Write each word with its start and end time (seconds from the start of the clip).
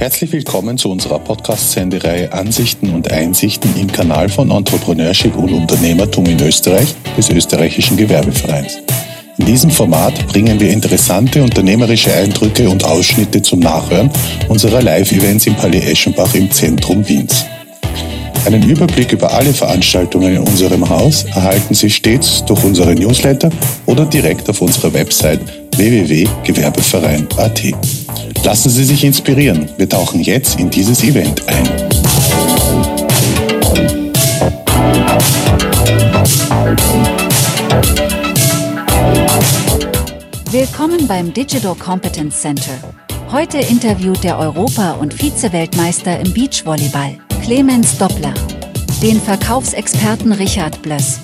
Herzlich 0.00 0.32
willkommen 0.32 0.78
zu 0.78 0.90
unserer 0.90 1.18
Podcast-Sendereihe 1.18 2.32
Ansichten 2.32 2.88
und 2.88 3.12
Einsichten 3.12 3.78
im 3.78 3.92
Kanal 3.92 4.30
von 4.30 4.50
Entrepreneurship 4.50 5.36
und 5.36 5.52
Unternehmertum 5.52 6.24
in 6.24 6.40
Österreich 6.40 6.94
des 7.18 7.28
österreichischen 7.28 7.98
Gewerbevereins. 7.98 8.78
In 9.36 9.44
diesem 9.44 9.68
Format 9.68 10.26
bringen 10.28 10.58
wir 10.58 10.70
interessante 10.70 11.42
unternehmerische 11.42 12.14
Eindrücke 12.14 12.70
und 12.70 12.82
Ausschnitte 12.82 13.42
zum 13.42 13.60
Nachhören 13.60 14.10
unserer 14.48 14.80
Live-Events 14.80 15.46
im 15.46 15.54
Palais 15.54 15.90
Eschenbach 15.90 16.34
im 16.34 16.50
Zentrum 16.50 17.06
Wiens. 17.06 17.44
Einen 18.46 18.62
Überblick 18.62 19.12
über 19.12 19.30
alle 19.30 19.52
Veranstaltungen 19.52 20.36
in 20.36 20.40
unserem 20.40 20.88
Haus 20.88 21.24
erhalten 21.24 21.74
Sie 21.74 21.90
stets 21.90 22.42
durch 22.46 22.64
unsere 22.64 22.94
Newsletter 22.94 23.50
oder 23.84 24.06
direkt 24.06 24.48
auf 24.48 24.62
unserer 24.62 24.94
Website 24.94 25.40
www.gewerbeverein.at. 25.76 27.99
Lassen 28.44 28.70
Sie 28.70 28.84
sich 28.84 29.04
inspirieren. 29.04 29.68
Wir 29.76 29.88
tauchen 29.88 30.20
jetzt 30.20 30.58
in 30.58 30.70
dieses 30.70 31.04
Event 31.04 31.46
ein. 31.46 31.68
Willkommen 40.50 41.06
beim 41.06 41.32
Digital 41.32 41.74
Competence 41.74 42.40
Center. 42.40 42.72
Heute 43.30 43.58
interviewt 43.58 44.24
der 44.24 44.38
Europa- 44.38 44.92
und 44.92 45.14
Vize-Weltmeister 45.14 46.18
im 46.18 46.32
Beachvolleyball, 46.32 47.18
Clemens 47.42 47.96
Doppler, 47.98 48.34
den 49.02 49.20
Verkaufsexperten 49.20 50.32
Richard 50.32 50.80
Blöss. 50.82 51.20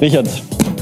Richard, 0.00 0.28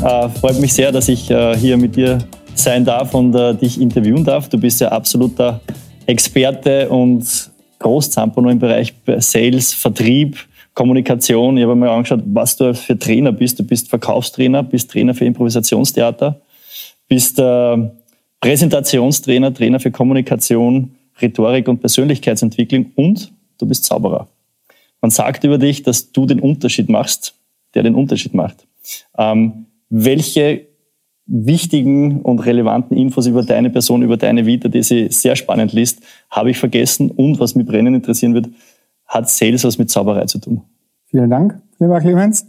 äh, 0.02 0.28
freut 0.28 0.60
mich 0.60 0.72
sehr, 0.72 0.92
dass 0.92 1.08
ich 1.08 1.30
äh, 1.30 1.56
hier 1.56 1.76
mit 1.76 1.96
dir 1.96 2.18
sein 2.54 2.84
darf 2.84 3.14
und 3.14 3.34
äh, 3.34 3.54
dich 3.54 3.80
interviewen 3.80 4.24
darf. 4.24 4.48
Du 4.48 4.58
bist 4.58 4.80
ja 4.80 4.88
absoluter 4.88 5.60
Experte 6.06 6.88
und 6.88 7.50
Großzampano 7.78 8.48
im 8.50 8.58
Bereich 8.58 8.94
Sales, 9.18 9.74
Vertrieb, 9.74 10.38
Kommunikation. 10.74 11.56
Ich 11.56 11.64
habe 11.64 11.76
mir 11.76 11.90
angeschaut, 11.90 12.22
was 12.26 12.56
du 12.56 12.74
für 12.74 12.98
Trainer 12.98 13.32
bist. 13.32 13.58
Du 13.58 13.64
bist 13.64 13.88
Verkaufstrainer, 13.88 14.62
bist 14.62 14.90
Trainer 14.90 15.14
für 15.14 15.24
Improvisationstheater, 15.24 16.40
bist 17.08 17.38
äh, 17.38 17.76
Präsentationstrainer, 18.40 19.52
Trainer 19.52 19.80
für 19.80 19.90
Kommunikation, 19.90 20.94
Rhetorik 21.20 21.68
und 21.68 21.80
Persönlichkeitsentwicklung 21.80 22.92
und 22.94 23.32
du 23.58 23.66
bist 23.66 23.84
Zauberer. 23.84 24.28
Man 25.00 25.10
sagt 25.10 25.44
über 25.44 25.58
dich, 25.58 25.82
dass 25.82 26.12
du 26.12 26.26
den 26.26 26.40
Unterschied 26.40 26.88
machst, 26.88 27.34
der 27.74 27.82
den 27.82 27.94
Unterschied 27.94 28.34
macht. 28.34 28.66
Ähm, 29.16 29.66
welche 29.90 30.66
wichtigen 31.26 32.22
und 32.22 32.40
relevanten 32.40 32.96
Infos 32.96 33.26
über 33.26 33.42
deine 33.42 33.70
Person, 33.70 34.02
über 34.02 34.16
deine 34.16 34.46
Vita, 34.46 34.68
die 34.68 34.82
sie 34.82 35.08
sehr 35.10 35.36
spannend 35.36 35.72
liest, 35.72 36.00
habe 36.30 36.50
ich 36.50 36.58
vergessen. 36.58 37.10
Und 37.10 37.38
was 37.38 37.54
mich 37.54 37.66
brennend 37.66 37.96
interessieren 37.96 38.34
wird, 38.34 38.48
hat 39.06 39.28
Sales 39.28 39.64
was 39.64 39.78
mit 39.78 39.90
Zauberei 39.90 40.24
zu 40.24 40.38
tun? 40.38 40.62
Vielen 41.06 41.30
Dank, 41.30 41.60
lieber 41.78 42.00
Clemens. 42.00 42.46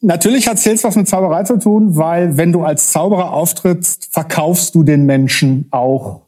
Natürlich 0.00 0.48
hat 0.48 0.58
Sales 0.58 0.82
was 0.84 0.96
mit 0.96 1.08
Zauberei 1.08 1.42
zu 1.42 1.58
tun, 1.58 1.96
weil 1.96 2.36
wenn 2.36 2.52
du 2.52 2.62
als 2.62 2.90
Zauberer 2.92 3.32
auftrittst, 3.32 4.08
verkaufst 4.12 4.74
du 4.74 4.82
den 4.82 5.04
Menschen 5.04 5.66
auch 5.70 6.22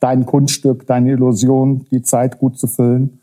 dein 0.00 0.26
Kunststück, 0.26 0.86
deine 0.86 1.12
Illusion, 1.12 1.86
die 1.90 2.02
Zeit 2.02 2.38
gut 2.38 2.58
zu 2.58 2.66
füllen. 2.66 3.20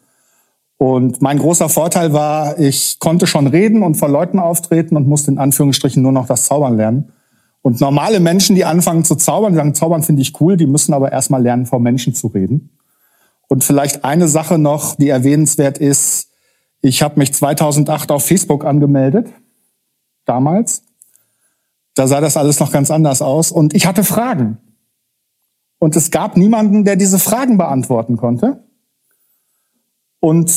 Und 0.81 1.21
mein 1.21 1.37
großer 1.37 1.69
Vorteil 1.69 2.11
war, 2.11 2.57
ich 2.57 2.97
konnte 2.97 3.27
schon 3.27 3.45
reden 3.45 3.83
und 3.83 3.97
vor 3.97 4.09
Leuten 4.09 4.39
auftreten 4.39 4.97
und 4.97 5.07
musste 5.07 5.29
in 5.29 5.37
Anführungsstrichen 5.37 6.01
nur 6.01 6.11
noch 6.11 6.25
das 6.25 6.45
Zaubern 6.45 6.75
lernen. 6.75 7.11
Und 7.61 7.79
normale 7.79 8.19
Menschen, 8.19 8.55
die 8.55 8.65
anfangen 8.65 9.05
zu 9.05 9.13
zaubern, 9.13 9.51
die 9.51 9.57
sagen, 9.57 9.75
Zaubern 9.75 10.01
finde 10.01 10.23
ich 10.23 10.41
cool, 10.41 10.57
die 10.57 10.65
müssen 10.65 10.95
aber 10.95 11.11
erstmal 11.11 11.43
lernen, 11.43 11.67
vor 11.67 11.79
Menschen 11.79 12.15
zu 12.15 12.25
reden. 12.29 12.71
Und 13.47 13.63
vielleicht 13.63 14.03
eine 14.03 14.27
Sache 14.27 14.57
noch, 14.57 14.95
die 14.95 15.09
erwähnenswert 15.09 15.77
ist, 15.77 16.31
ich 16.81 17.03
habe 17.03 17.19
mich 17.19 17.31
2008 17.31 18.11
auf 18.11 18.25
Facebook 18.25 18.65
angemeldet, 18.65 19.27
damals. 20.25 20.81
Da 21.93 22.07
sah 22.07 22.21
das 22.21 22.37
alles 22.37 22.59
noch 22.59 22.71
ganz 22.71 22.89
anders 22.89 23.21
aus 23.21 23.51
und 23.51 23.75
ich 23.75 23.85
hatte 23.85 24.03
Fragen. 24.03 24.57
Und 25.77 25.95
es 25.95 26.09
gab 26.09 26.37
niemanden, 26.37 26.85
der 26.85 26.95
diese 26.95 27.19
Fragen 27.19 27.59
beantworten 27.59 28.17
konnte. 28.17 28.63
Und 30.21 30.49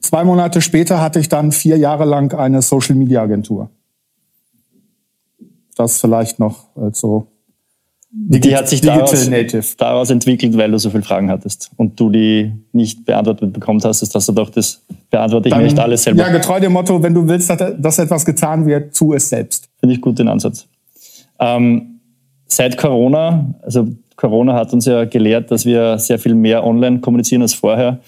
zwei 0.00 0.24
Monate 0.24 0.60
später 0.60 1.00
hatte 1.00 1.18
ich 1.18 1.30
dann 1.30 1.52
vier 1.52 1.78
Jahre 1.78 2.04
lang 2.04 2.34
eine 2.34 2.60
Social-Media-Agentur. 2.60 3.70
Das 5.74 6.00
vielleicht 6.00 6.38
noch 6.38 6.66
so 6.92 7.28
die 8.10 8.56
hat 8.56 8.68
sich 8.68 8.80
daraus, 8.80 9.30
daraus, 9.76 10.10
entwickelt, 10.10 10.56
weil 10.56 10.70
du 10.70 10.78
so 10.78 10.88
viele 10.88 11.02
Fragen 11.02 11.30
hattest 11.30 11.70
und 11.76 12.00
du 12.00 12.08
die 12.08 12.52
nicht 12.72 13.04
beantwortet 13.04 13.52
bekommen 13.52 13.80
hast, 13.84 14.14
dass 14.14 14.26
du 14.26 14.32
doch 14.32 14.48
das 14.48 14.82
beantworte 15.10 15.48
ich 15.48 15.54
Dann, 15.54 15.62
nicht 15.62 15.78
alles 15.78 16.04
selber. 16.04 16.22
Ja, 16.22 16.30
getreu 16.30 16.58
dem 16.58 16.72
Motto, 16.72 17.02
wenn 17.02 17.12
du 17.12 17.28
willst, 17.28 17.50
dass 17.50 17.98
etwas 17.98 18.24
getan 18.24 18.64
wird, 18.66 18.96
tu 18.96 19.12
es 19.12 19.28
selbst. 19.28 19.68
Finde 19.78 19.94
ich 19.94 20.00
gut 20.00 20.18
den 20.18 20.28
Ansatz. 20.28 20.66
Ähm, 21.38 22.00
seit 22.46 22.78
Corona, 22.78 23.54
also 23.62 23.88
Corona 24.16 24.54
hat 24.54 24.72
uns 24.72 24.86
ja 24.86 25.04
gelehrt, 25.04 25.50
dass 25.50 25.66
wir 25.66 25.98
sehr 25.98 26.18
viel 26.18 26.34
mehr 26.34 26.64
online 26.64 27.00
kommunizieren 27.00 27.42
als 27.42 27.52
vorher. 27.52 28.00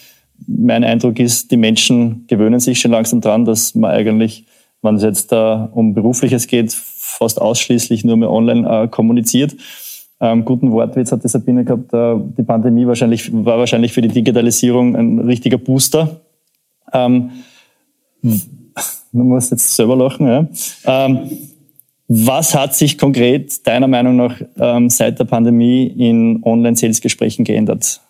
Mein 0.47 0.85
Eindruck 0.85 1.19
ist, 1.19 1.51
die 1.51 1.57
Menschen 1.57 2.27
gewöhnen 2.27 2.61
sich 2.61 2.81
schon 2.81 2.91
langsam 2.91 3.21
dran, 3.21 3.45
dass 3.45 3.75
man 3.75 3.91
eigentlich, 3.91 4.47
wenn 4.83 4.97
es 4.97 5.03
jetzt 5.03 5.33
uh, 5.33 5.69
um 5.73 5.95
Berufliches 5.95 6.47
geht, 6.47 6.73
fast 6.73 7.41
ausschließlich 7.41 8.05
nur 8.05 8.17
mehr 8.17 8.31
online 8.31 8.85
uh, 8.85 8.89
kommuniziert 8.89 9.57
ähm, 10.21 10.45
guten 10.45 10.71
Wortwitz 10.71 11.13
hat 11.13 11.25
die 11.25 11.29
Sabine 11.29 11.65
gehabt, 11.65 11.93
äh, 11.95 12.15
die 12.37 12.43
Pandemie 12.43 12.87
wahrscheinlich, 12.87 13.33
war 13.33 13.59
wahrscheinlich 13.59 13.93
für 13.93 14.03
die 14.03 14.09
Digitalisierung 14.09 14.95
ein 14.95 15.19
richtiger 15.21 15.57
Booster. 15.57 16.21
Ähm, 16.93 17.31
man 18.23 19.27
muss 19.27 19.51
jetzt 19.51 19.75
selber 19.75 19.97
lachen. 19.97 20.27
Ja. 20.27 20.47
Ähm, 20.85 21.31
was 22.07 22.55
hat 22.55 22.75
sich 22.75 22.99
konkret 22.99 23.67
deiner 23.67 23.89
Meinung 23.89 24.17
nach 24.17 24.41
ähm, 24.59 24.91
seit 24.91 25.19
der 25.19 25.25
Pandemie 25.25 25.87
in 25.87 26.43
Online-Sales-Gesprächen 26.43 27.45
geändert? 27.45 28.01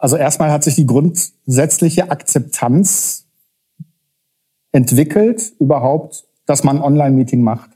Also 0.00 0.16
erstmal 0.16 0.50
hat 0.50 0.64
sich 0.64 0.76
die 0.76 0.86
grundsätzliche 0.86 2.10
Akzeptanz 2.10 3.26
entwickelt, 4.72 5.52
überhaupt, 5.58 6.24
dass 6.46 6.64
man 6.64 6.80
Online-Meeting 6.80 7.42
macht. 7.42 7.70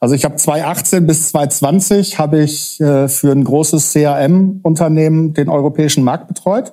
Also 0.00 0.16
ich 0.16 0.24
habe 0.24 0.34
2018 0.34 1.06
bis 1.06 1.28
2020 1.28 2.18
habe 2.18 2.42
ich 2.42 2.80
äh, 2.80 3.06
für 3.06 3.30
ein 3.30 3.44
großes 3.44 3.92
CRM-Unternehmen 3.92 5.34
den 5.34 5.48
europäischen 5.48 6.02
Markt 6.02 6.26
betreut. 6.26 6.72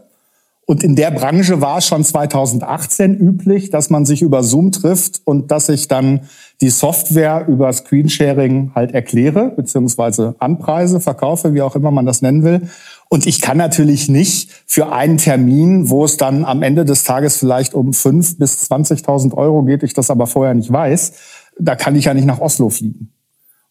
Und 0.66 0.84
in 0.84 0.96
der 0.96 1.12
Branche 1.12 1.62
war 1.62 1.78
es 1.78 1.88
schon 1.88 2.04
2018 2.04 3.16
üblich, 3.16 3.70
dass 3.70 3.90
man 3.90 4.06
sich 4.06 4.22
über 4.22 4.44
Zoom 4.44 4.72
trifft 4.72 5.22
und 5.24 5.52
dass 5.52 5.70
ich 5.70 5.88
dann 5.88 6.22
die 6.60 6.70
Software 6.70 7.46
über 7.48 7.72
Screensharing 7.72 8.72
halt 8.76 8.94
erkläre, 8.94 9.54
beziehungsweise 9.56 10.36
anpreise, 10.40 11.00
verkaufe, 11.00 11.54
wie 11.54 11.62
auch 11.62 11.76
immer 11.76 11.92
man 11.92 12.06
das 12.06 12.22
nennen 12.22 12.44
will. 12.44 12.70
Und 13.10 13.26
ich 13.26 13.42
kann 13.42 13.58
natürlich 13.58 14.10
nicht 14.10 14.52
für 14.66 14.92
einen 14.92 15.18
Termin, 15.18 15.90
wo 15.90 16.04
es 16.04 16.18
dann 16.18 16.44
am 16.44 16.62
Ende 16.62 16.84
des 16.84 17.04
Tages 17.04 17.38
vielleicht 17.38 17.74
um 17.74 17.94
fünf 17.94 18.38
bis 18.38 18.70
20.000 18.70 19.34
Euro 19.34 19.64
geht, 19.64 19.84
ich 19.84 19.94
das 19.94 20.10
aber 20.10 20.28
vorher 20.28 20.54
nicht 20.54 20.72
weiß, 20.72 21.14
da 21.60 21.76
kann 21.76 21.96
ich 21.96 22.06
ja 22.06 22.14
nicht 22.14 22.26
nach 22.26 22.40
Oslo 22.40 22.70
fliegen. 22.70 23.14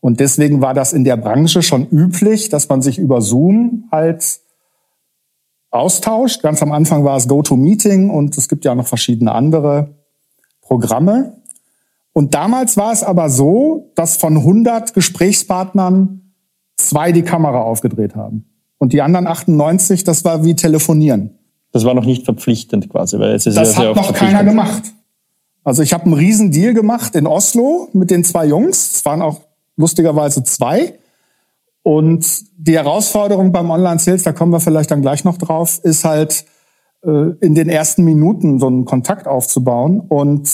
Und 0.00 0.20
deswegen 0.20 0.62
war 0.62 0.74
das 0.74 0.92
in 0.92 1.04
der 1.04 1.16
Branche 1.16 1.62
schon 1.62 1.86
üblich, 1.88 2.48
dass 2.48 2.68
man 2.68 2.80
sich 2.80 2.98
über 2.98 3.20
Zoom 3.20 3.88
halt 3.90 4.40
austauscht. 5.70 6.42
Ganz 6.42 6.62
am 6.62 6.72
Anfang 6.72 7.04
war 7.04 7.16
es 7.16 7.28
GoToMeeting 7.28 8.10
und 8.10 8.36
es 8.38 8.48
gibt 8.48 8.64
ja 8.64 8.74
noch 8.74 8.86
verschiedene 8.86 9.32
andere 9.32 9.96
Programme. 10.60 11.42
Und 12.12 12.34
damals 12.34 12.76
war 12.76 12.92
es 12.92 13.02
aber 13.02 13.28
so, 13.28 13.92
dass 13.94 14.16
von 14.16 14.36
100 14.38 14.94
Gesprächspartnern 14.94 16.32
zwei 16.76 17.12
die 17.12 17.22
Kamera 17.22 17.60
aufgedreht 17.60 18.14
haben. 18.14 18.55
Und 18.78 18.92
die 18.92 19.02
anderen 19.02 19.26
98, 19.26 20.04
das 20.04 20.24
war 20.24 20.44
wie 20.44 20.54
telefonieren. 20.54 21.30
Das 21.72 21.84
war 21.84 21.94
noch 21.94 22.04
nicht 22.04 22.24
verpflichtend 22.24 22.88
quasi, 22.88 23.18
weil 23.18 23.34
es 23.34 23.46
ist 23.46 23.56
das 23.56 23.76
ja 23.76 23.88
hat 23.88 23.96
noch 23.96 24.12
keiner 24.12 24.44
gemacht. 24.44 24.82
Also 25.64 25.82
ich 25.82 25.92
habe 25.92 26.04
einen 26.04 26.14
riesen 26.14 26.52
Deal 26.52 26.74
gemacht 26.74 27.14
in 27.16 27.26
Oslo 27.26 27.88
mit 27.92 28.10
den 28.10 28.22
zwei 28.22 28.46
Jungs. 28.46 28.94
Es 28.94 29.04
waren 29.04 29.20
auch 29.20 29.40
lustigerweise 29.76 30.44
zwei. 30.44 30.98
Und 31.82 32.26
die 32.56 32.74
Herausforderung 32.74 33.52
beim 33.52 33.70
Online-Sales, 33.70 34.22
da 34.22 34.32
kommen 34.32 34.52
wir 34.52 34.60
vielleicht 34.60 34.90
dann 34.90 35.02
gleich 35.02 35.24
noch 35.24 35.38
drauf, 35.38 35.80
ist 35.82 36.04
halt 36.04 36.44
äh, 37.04 37.30
in 37.40 37.54
den 37.54 37.68
ersten 37.68 38.04
Minuten 38.04 38.58
so 38.58 38.66
einen 38.66 38.84
Kontakt 38.84 39.26
aufzubauen. 39.26 40.00
Und 40.00 40.50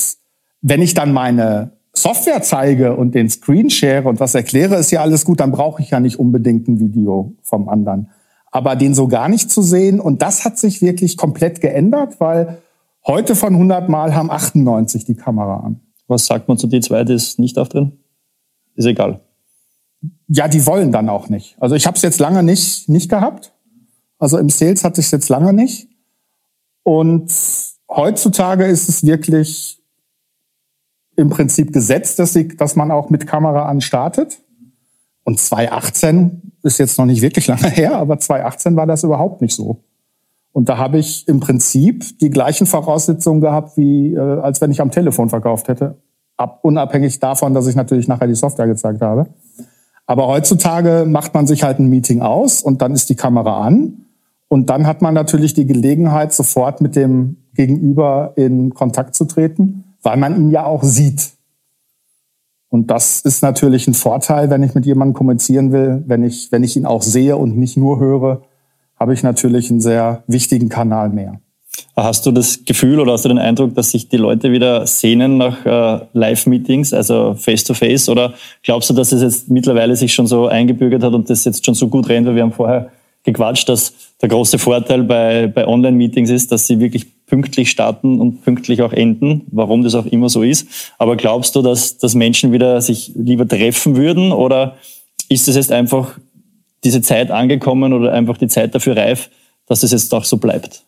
wenn 0.61 0.83
ich 0.83 0.95
dann 0.95 1.13
meine 1.13 1.73
Software 1.95 2.43
zeige 2.43 2.97
und 2.97 3.15
den 3.15 3.29
Screen 3.29 3.69
share 3.71 4.09
und 4.09 4.19
was 4.19 4.35
erkläre, 4.35 4.77
ist 4.77 4.91
ja 4.91 5.03
alles 5.03 5.25
gut, 5.25 5.41
dann 5.41 5.53
brauche 5.53 5.83
ich 5.83 5.91
ja 5.91 6.01
nicht 6.01 6.19
unbedingt 6.19 6.67
ein 6.69 6.81
Video 6.81 7.35
vom 7.43 7.69
anderen. 7.69 8.11
Aber 8.51 8.77
den 8.77 8.95
so 8.95 9.09
gar 9.09 9.29
nicht 9.29 9.51
zu 9.51 9.63
sehen, 9.63 10.01
und 10.01 10.23
das 10.23 10.45
hat 10.45 10.59
sich 10.59 10.83
wirklich 10.83 11.17
komplett 11.17 11.61
geändert, 11.61 12.21
weil 12.21 12.59
heute 13.07 13.35
von 13.35 13.55
100 13.55 13.89
Mal 13.89 14.15
haben 14.15 14.31
98 14.31 15.05
die 15.05 15.15
Kamera 15.15 15.61
an. 15.61 15.81
Was 16.07 16.27
sagt 16.27 16.49
man 16.49 16.59
zu 16.59 16.67
die 16.67 16.81
zwei, 16.81 17.05
die 17.05 17.15
ist 17.15 17.39
nicht 17.39 17.59
auf 17.59 17.69
drin? 17.69 17.93
ist 18.75 18.87
egal. 18.87 19.21
ja, 20.29 20.49
die 20.49 20.67
wollen 20.67 20.93
dann 20.93 21.09
auch 21.09 21.29
nicht. 21.29 21.57
Also 21.61 21.75
ich 21.75 21.87
habe 21.87 21.97
es 21.97 22.03
jetzt 22.03 22.19
lange 22.19 22.43
nicht, 22.43 22.89
nicht 22.89 23.11
gehabt. 23.11 23.53
Also 24.19 24.39
im 24.39 24.49
Sales 24.49 24.85
hatte 24.85 25.01
ich 25.01 25.07
es 25.07 25.13
jetzt 25.13 25.29
lange 25.29 25.53
nicht. 25.53 25.89
Und 26.83 27.31
heutzutage 27.89 28.65
ist 28.67 28.89
es 28.89 29.05
wirklich 29.05 29.82
im 31.17 31.31
Prinzip 31.31 31.73
gesetzt, 31.73 32.19
dass, 32.19 32.33
sie, 32.33 32.49
dass 32.49 32.77
man 32.77 32.91
auch 32.91 33.11
mit 33.11 33.27
Kamera 33.27 33.67
an 33.67 33.81
startet. 33.81 34.41
Und 35.25 35.39
2018 35.39 36.53
ist 36.63 36.79
jetzt 36.79 36.99
noch 36.99 37.07
nicht 37.07 37.23
wirklich 37.23 37.47
lange 37.47 37.69
her, 37.71 37.97
aber 37.97 38.19
2018 38.19 38.77
war 38.77 38.87
das 38.87 39.05
überhaupt 39.05 39.41
nicht 39.41 39.55
so. 39.55 39.85
Und 40.53 40.69
da 40.69 40.77
habe 40.77 40.99
ich 40.99 41.27
im 41.29 41.41
Prinzip 41.41 42.19
die 42.19 42.31
gleichen 42.31 42.67
Voraussetzungen 42.67 43.41
gehabt, 43.41 43.77
wie 43.77 44.15
äh, 44.15 44.19
als 44.19 44.61
wenn 44.61 44.71
ich 44.71 44.81
am 44.81 44.91
Telefon 44.91 45.31
verkauft 45.31 45.69
hätte. 45.69 45.97
Ab, 46.37 46.61
unabhängig 46.63 47.21
davon, 47.21 47.55
dass 47.55 47.67
ich 47.67 47.75
natürlich 47.75 48.09
nachher 48.09 48.27
die 48.27 48.35
Software 48.35 48.67
gezeigt 48.67 49.01
habe. 49.01 49.27
Aber 50.07 50.27
heutzutage 50.27 51.07
macht 51.07 51.33
man 51.33 51.47
sich 51.47 51.63
halt 51.63 51.79
ein 51.79 51.89
Meeting 51.89 52.21
aus 52.21 52.63
und 52.63 52.83
dann 52.83 52.93
ist 52.93 53.09
die 53.09 53.15
Kamera 53.15 53.63
an. 53.65 54.07
Und 54.49 54.69
dann 54.69 54.87
hat 54.87 55.01
man 55.01 55.15
natürlich 55.15 55.55
die 55.55 55.65
Gelegenheit, 55.65 56.35
sofort 56.35 56.83
mit 56.83 56.97
dem 56.97 57.39
Gegenüber 57.55 58.33
in 58.37 58.75
Kontakt 58.75 59.15
zu 59.15 59.25
treten, 59.25 59.85
weil 60.03 60.17
man 60.17 60.37
ihn 60.37 60.51
ja 60.51 60.65
auch 60.65 60.83
sieht. 60.83 61.31
Und 62.69 62.91
das 62.91 63.21
ist 63.21 63.43
natürlich 63.43 63.87
ein 63.87 63.95
Vorteil, 63.95 64.49
wenn 64.51 64.63
ich 64.63 64.75
mit 64.75 64.87
jemandem 64.87 65.15
kommunizieren 65.15 65.73
will, 65.73 66.03
wenn 66.07 66.25
ich, 66.25 66.51
wenn 66.53 66.65
ich 66.65 66.77
ihn 66.77 66.87
auch 66.87 67.03
sehe 67.03 67.37
und 67.37 67.57
nicht 67.57 67.77
nur 67.77 68.01
höre, 68.01 68.43
habe 68.99 69.13
ich 69.13 69.23
natürlich 69.23 69.71
einen 69.71 69.81
sehr 69.81 70.23
wichtigen 70.27 70.69
Kanal 70.69 71.11
mehr. 71.11 71.41
Hast 71.97 72.25
du 72.25 72.33
das 72.33 72.65
Gefühl 72.65 73.01
oder 73.01 73.13
hast 73.13 73.25
du 73.25 73.29
den 73.29 73.39
Eindruck, 73.39 73.75
dass 73.75 73.91
sich 73.91 74.09
die 74.09 74.17
Leute 74.17 74.53
wieder 74.53 74.87
sehnen 74.87 75.37
nach 75.37 75.67
äh, 75.67 76.07
Live-Meetings, 76.13 76.95
also 76.95 77.35
Face-to-Face? 77.35 78.09
-face? 78.09 78.11
Oder 78.11 78.35
glaubst 78.63 78.89
du, 78.89 78.95
dass 78.95 79.13
es 79.13 79.23
jetzt 79.23 79.51
mittlerweile 79.51 79.95
sich 79.97 80.15
schon 80.15 80.27
so 80.27 80.47
eingebürgert 80.47 81.03
hat 81.03 81.13
und 81.13 81.29
das 81.29 81.45
jetzt 81.45 81.65
schon 81.65 81.75
so 81.75 81.89
gut 81.89 82.09
rennt? 82.09 82.27
Weil 82.27 82.37
wir 82.37 82.43
haben 82.43 82.53
vorher 82.53 82.91
gequatscht, 83.25 83.69
dass 83.69 83.93
der 84.21 84.29
große 84.29 84.59
Vorteil 84.59 85.03
bei, 85.03 85.47
bei 85.47 85.67
Online-Meetings 85.67 86.31
ist, 86.31 86.53
dass 86.53 86.67
sie 86.67 86.79
wirklich 86.79 87.07
pünktlich 87.27 87.71
starten 87.71 88.21
und 88.21 88.43
pünktlich 88.43 88.83
auch 88.83 88.93
enden, 88.93 89.47
warum 89.51 89.83
das 89.83 89.95
auch 89.95 90.07
immer 90.07 90.29
so 90.29 90.43
ist. 90.43 90.69
Aber 90.99 91.17
glaubst 91.17 91.55
du, 91.55 91.63
dass, 91.63 91.99
dass 91.99 92.15
Menschen 92.15 92.53
wieder 92.53 92.81
sich 92.81 93.13
lieber 93.15 93.47
treffen 93.47 93.97
würden 93.97 94.33
oder 94.33 94.77
ist 95.29 95.49
es 95.49 95.57
jetzt 95.57 95.73
einfach 95.73 96.19
diese 96.85 97.01
Zeit 97.01 97.31
angekommen 97.31 97.93
oder 97.93 98.13
einfach 98.13 98.37
die 98.37 98.49
Zeit 98.49 98.75
dafür 98.75 98.97
reif, 98.97 99.31
dass 99.67 99.83
es 99.83 99.93
jetzt 99.93 100.13
auch 100.13 100.25
so 100.25 100.37
bleibt? 100.37 100.85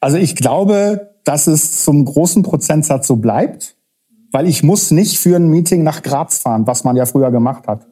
Also 0.00 0.16
ich 0.16 0.36
glaube, 0.36 1.10
dass 1.24 1.46
es 1.46 1.84
zum 1.84 2.04
großen 2.04 2.42
Prozentsatz 2.42 3.06
so 3.06 3.16
bleibt, 3.16 3.76
weil 4.30 4.48
ich 4.48 4.62
muss 4.62 4.90
nicht 4.90 5.18
für 5.18 5.36
ein 5.36 5.48
Meeting 5.48 5.82
nach 5.82 6.02
Graz 6.02 6.38
fahren, 6.38 6.66
was 6.66 6.84
man 6.84 6.96
ja 6.96 7.06
früher 7.06 7.30
gemacht 7.30 7.68
hat. 7.68 7.86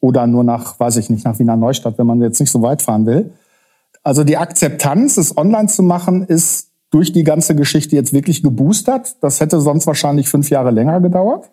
Oder 0.00 0.26
nur 0.26 0.44
nach, 0.44 0.78
weiß 0.78 0.96
ich 0.98 1.10
nicht, 1.10 1.24
nach 1.24 1.38
Wiener 1.38 1.56
Neustadt, 1.56 1.98
wenn 1.98 2.06
man 2.06 2.20
jetzt 2.22 2.38
nicht 2.38 2.50
so 2.52 2.62
weit 2.62 2.82
fahren 2.82 3.06
will. 3.06 3.32
Also 4.04 4.22
die 4.22 4.36
Akzeptanz, 4.36 5.16
es 5.16 5.36
online 5.36 5.68
zu 5.68 5.82
machen, 5.82 6.24
ist 6.24 6.67
durch 6.90 7.12
die 7.12 7.24
ganze 7.24 7.54
Geschichte 7.54 7.96
jetzt 7.96 8.12
wirklich 8.12 8.42
geboostert. 8.42 9.16
Das 9.20 9.40
hätte 9.40 9.60
sonst 9.60 9.86
wahrscheinlich 9.86 10.28
fünf 10.28 10.50
Jahre 10.50 10.70
länger 10.70 11.00
gedauert. 11.00 11.50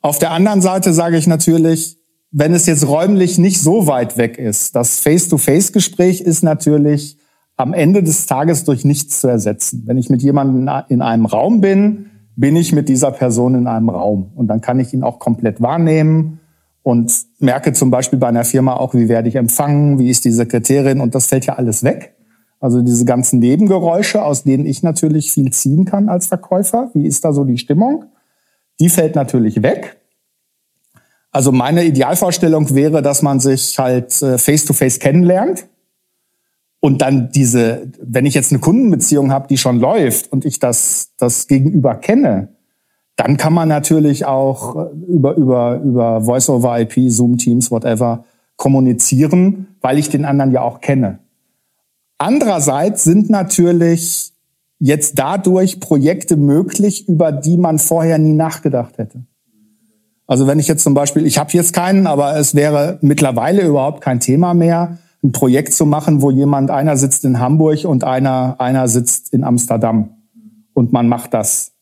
Auf 0.00 0.18
der 0.18 0.32
anderen 0.32 0.60
Seite 0.60 0.92
sage 0.92 1.16
ich 1.16 1.26
natürlich, 1.26 1.98
wenn 2.30 2.52
es 2.52 2.66
jetzt 2.66 2.86
räumlich 2.86 3.38
nicht 3.38 3.60
so 3.60 3.86
weit 3.86 4.18
weg 4.18 4.38
ist, 4.38 4.74
das 4.74 4.98
Face-to-Face-Gespräch 5.00 6.20
ist 6.20 6.42
natürlich 6.42 7.16
am 7.56 7.72
Ende 7.72 8.02
des 8.02 8.26
Tages 8.26 8.64
durch 8.64 8.84
nichts 8.84 9.20
zu 9.20 9.28
ersetzen. 9.28 9.84
Wenn 9.86 9.96
ich 9.96 10.10
mit 10.10 10.22
jemandem 10.22 10.68
in 10.88 11.00
einem 11.00 11.26
Raum 11.26 11.60
bin, 11.60 12.10
bin 12.36 12.56
ich 12.56 12.72
mit 12.72 12.88
dieser 12.88 13.12
Person 13.12 13.54
in 13.54 13.66
einem 13.66 13.88
Raum. 13.88 14.32
Und 14.34 14.48
dann 14.48 14.60
kann 14.60 14.80
ich 14.80 14.92
ihn 14.92 15.04
auch 15.04 15.20
komplett 15.20 15.62
wahrnehmen 15.62 16.40
und 16.82 17.12
merke 17.38 17.72
zum 17.72 17.90
Beispiel 17.90 18.18
bei 18.18 18.28
einer 18.28 18.44
Firma 18.44 18.74
auch, 18.74 18.94
wie 18.94 19.08
werde 19.08 19.28
ich 19.28 19.36
empfangen, 19.36 19.98
wie 19.98 20.10
ist 20.10 20.24
die 20.24 20.32
Sekretärin 20.32 21.00
und 21.00 21.14
das 21.14 21.26
fällt 21.26 21.46
ja 21.46 21.54
alles 21.54 21.84
weg. 21.84 22.13
Also 22.64 22.80
diese 22.80 23.04
ganzen 23.04 23.40
Nebengeräusche, 23.40 24.24
aus 24.24 24.44
denen 24.44 24.64
ich 24.64 24.82
natürlich 24.82 25.30
viel 25.30 25.52
ziehen 25.52 25.84
kann 25.84 26.08
als 26.08 26.28
Verkäufer. 26.28 26.88
Wie 26.94 27.06
ist 27.06 27.22
da 27.22 27.34
so 27.34 27.44
die 27.44 27.58
Stimmung? 27.58 28.06
Die 28.80 28.88
fällt 28.88 29.16
natürlich 29.16 29.62
weg. 29.62 30.00
Also 31.30 31.52
meine 31.52 31.84
Idealvorstellung 31.84 32.74
wäre, 32.74 33.02
dass 33.02 33.20
man 33.20 33.38
sich 33.38 33.78
halt 33.78 34.14
face-to-face 34.14 34.94
-face 34.94 34.98
kennenlernt 34.98 35.66
und 36.80 37.02
dann 37.02 37.28
diese, 37.32 37.86
wenn 38.00 38.24
ich 38.24 38.32
jetzt 38.32 38.50
eine 38.50 38.62
Kundenbeziehung 38.62 39.30
habe, 39.30 39.46
die 39.46 39.58
schon 39.58 39.78
läuft 39.78 40.32
und 40.32 40.46
ich 40.46 40.58
das, 40.58 41.10
das 41.18 41.46
Gegenüber 41.46 41.96
kenne, 41.96 42.48
dann 43.16 43.36
kann 43.36 43.52
man 43.52 43.68
natürlich 43.68 44.24
auch 44.24 44.90
über, 45.06 45.34
über, 45.34 45.82
über 45.84 46.22
Voice-over-IP, 46.22 47.10
Zoom, 47.10 47.36
Teams, 47.36 47.70
whatever 47.70 48.24
kommunizieren, 48.56 49.76
weil 49.82 49.98
ich 49.98 50.08
den 50.08 50.24
anderen 50.24 50.50
ja 50.50 50.62
auch 50.62 50.80
kenne. 50.80 51.18
Andererseits 52.18 53.04
sind 53.04 53.30
natürlich 53.30 54.32
jetzt 54.78 55.18
dadurch 55.18 55.80
Projekte 55.80 56.36
möglich, 56.36 57.08
über 57.08 57.32
die 57.32 57.56
man 57.56 57.78
vorher 57.78 58.18
nie 58.18 58.34
nachgedacht 58.34 58.98
hätte. 58.98 59.24
Also 60.26 60.46
wenn 60.46 60.58
ich 60.58 60.68
jetzt 60.68 60.82
zum 60.82 60.94
Beispiel, 60.94 61.26
ich 61.26 61.38
habe 61.38 61.50
jetzt 61.52 61.72
keinen, 61.72 62.06
aber 62.06 62.36
es 62.36 62.54
wäre 62.54 62.98
mittlerweile 63.02 63.62
überhaupt 63.62 64.00
kein 64.00 64.20
Thema 64.20 64.54
mehr, 64.54 64.98
ein 65.22 65.32
Projekt 65.32 65.74
zu 65.74 65.86
machen, 65.86 66.22
wo 66.22 66.30
jemand, 66.30 66.70
einer 66.70 66.96
sitzt 66.96 67.24
in 67.24 67.40
Hamburg 67.40 67.84
und 67.84 68.04
einer, 68.04 68.56
einer 68.58 68.88
sitzt 68.88 69.32
in 69.32 69.42
Amsterdam. 69.42 70.10
Und 70.74 70.92
man 70.92 71.08
macht 71.08 71.34
das 71.34 71.72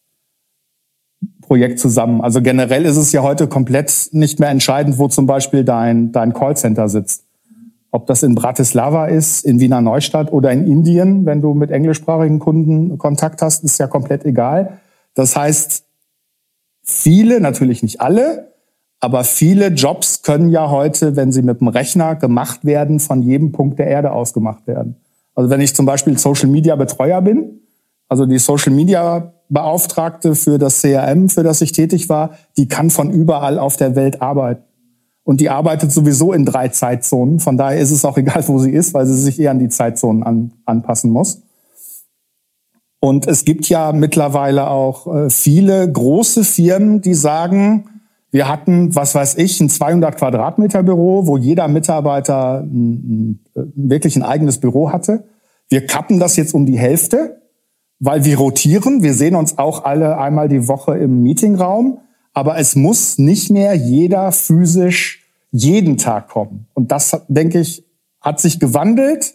Projekt 1.40 1.78
zusammen. 1.78 2.20
Also 2.20 2.40
generell 2.40 2.84
ist 2.84 2.96
es 2.96 3.12
ja 3.12 3.22
heute 3.22 3.48
komplett 3.48 4.08
nicht 4.12 4.38
mehr 4.38 4.50
entscheidend, 4.50 4.98
wo 4.98 5.08
zum 5.08 5.26
Beispiel 5.26 5.64
dein, 5.64 6.12
dein 6.12 6.32
Callcenter 6.32 6.88
sitzt. 6.88 7.24
Ob 7.94 8.06
das 8.06 8.22
in 8.22 8.34
Bratislava 8.34 9.06
ist, 9.06 9.44
in 9.44 9.60
Wiener 9.60 9.82
Neustadt 9.82 10.32
oder 10.32 10.50
in 10.50 10.66
Indien, 10.66 11.26
wenn 11.26 11.42
du 11.42 11.52
mit 11.52 11.70
englischsprachigen 11.70 12.38
Kunden 12.38 12.96
Kontakt 12.96 13.42
hast, 13.42 13.62
ist 13.64 13.78
ja 13.78 13.86
komplett 13.86 14.24
egal. 14.24 14.78
Das 15.14 15.36
heißt, 15.36 15.84
viele, 16.82 17.38
natürlich 17.38 17.82
nicht 17.82 18.00
alle, 18.00 18.54
aber 18.98 19.24
viele 19.24 19.68
Jobs 19.68 20.22
können 20.22 20.48
ja 20.48 20.70
heute, 20.70 21.16
wenn 21.16 21.32
sie 21.32 21.42
mit 21.42 21.60
dem 21.60 21.68
Rechner 21.68 22.16
gemacht 22.16 22.64
werden, 22.64 22.98
von 22.98 23.20
jedem 23.20 23.52
Punkt 23.52 23.78
der 23.78 23.88
Erde 23.88 24.12
aus 24.12 24.32
gemacht 24.32 24.66
werden. 24.66 24.96
Also 25.34 25.50
wenn 25.50 25.60
ich 25.60 25.74
zum 25.74 25.84
Beispiel 25.84 26.16
Social 26.16 26.48
Media 26.48 26.76
Betreuer 26.76 27.20
bin, 27.20 27.60
also 28.08 28.24
die 28.24 28.38
Social 28.38 28.72
Media 28.72 29.34
Beauftragte 29.50 30.34
für 30.34 30.56
das 30.56 30.80
CRM, 30.80 31.28
für 31.28 31.42
das 31.42 31.60
ich 31.60 31.72
tätig 31.72 32.08
war, 32.08 32.30
die 32.56 32.68
kann 32.68 32.88
von 32.88 33.10
überall 33.10 33.58
auf 33.58 33.76
der 33.76 33.96
Welt 33.96 34.22
arbeiten. 34.22 34.62
Und 35.24 35.40
die 35.40 35.50
arbeitet 35.50 35.92
sowieso 35.92 36.32
in 36.32 36.44
drei 36.44 36.68
Zeitzonen. 36.68 37.38
Von 37.38 37.56
daher 37.56 37.80
ist 37.80 37.90
es 37.90 38.04
auch 38.04 38.16
egal, 38.18 38.46
wo 38.48 38.58
sie 38.58 38.72
ist, 38.72 38.94
weil 38.94 39.06
sie 39.06 39.16
sich 39.16 39.38
eher 39.38 39.50
an 39.50 39.58
die 39.58 39.68
Zeitzonen 39.68 40.22
an, 40.22 40.52
anpassen 40.64 41.10
muss. 41.10 41.42
Und 43.00 43.26
es 43.26 43.44
gibt 43.44 43.68
ja 43.68 43.92
mittlerweile 43.92 44.68
auch 44.68 45.12
äh, 45.12 45.30
viele 45.30 45.90
große 45.90 46.44
Firmen, 46.44 47.00
die 47.00 47.14
sagen, 47.14 47.88
wir 48.30 48.48
hatten, 48.48 48.94
was 48.94 49.14
weiß 49.14 49.36
ich, 49.36 49.60
ein 49.60 49.68
200 49.68 50.16
Quadratmeter 50.16 50.82
Büro, 50.82 51.26
wo 51.26 51.36
jeder 51.36 51.68
Mitarbeiter 51.68 52.60
ein, 52.60 53.40
wirklich 53.54 54.16
ein 54.16 54.22
eigenes 54.22 54.58
Büro 54.58 54.90
hatte. 54.90 55.24
Wir 55.68 55.86
kappen 55.86 56.18
das 56.18 56.36
jetzt 56.36 56.54
um 56.54 56.64
die 56.64 56.78
Hälfte, 56.78 57.42
weil 57.98 58.24
wir 58.24 58.38
rotieren. 58.38 59.02
Wir 59.02 59.12
sehen 59.14 59.34
uns 59.34 59.58
auch 59.58 59.84
alle 59.84 60.16
einmal 60.16 60.48
die 60.48 60.66
Woche 60.66 60.96
im 60.96 61.22
Meetingraum. 61.22 61.98
Aber 62.32 62.58
es 62.58 62.76
muss 62.76 63.18
nicht 63.18 63.50
mehr 63.50 63.74
jeder 63.74 64.32
physisch 64.32 65.22
jeden 65.50 65.98
Tag 65.98 66.28
kommen. 66.28 66.66
Und 66.74 66.90
das, 66.90 67.20
denke 67.28 67.60
ich, 67.60 67.84
hat 68.20 68.40
sich 68.40 68.58
gewandelt. 68.58 69.34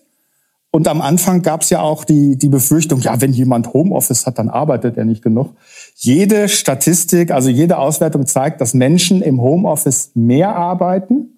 Und 0.72 0.88
am 0.88 1.01
Anfang 1.01 1.44
gab 1.44 1.62
es 1.62 1.70
ja 1.70 1.82
auch 1.82 2.04
die, 2.04 2.38
die 2.38 2.50
Befürchtung, 2.50 3.00
ja, 3.00 3.22
wenn 3.22 3.34
jemand 3.34 3.74
Homeoffice 3.74 4.25
hat, 4.25 4.38
dann 4.38 4.50
arbeitet 4.50 4.98
er 4.98 5.06
nicht 5.06 5.22
genug. 5.22 5.56
Jede 5.96 6.50
Statistik, 6.50 7.32
also 7.32 7.50
jede 7.50 7.77
Auswertung 7.77 8.25
zeigt, 8.25 8.62
dass 8.62 8.74
Menschen 8.74 9.22
im 9.22 9.42
Homeoffice 9.42 10.12
mehr 10.13 10.56
arbeiten, 10.56 11.38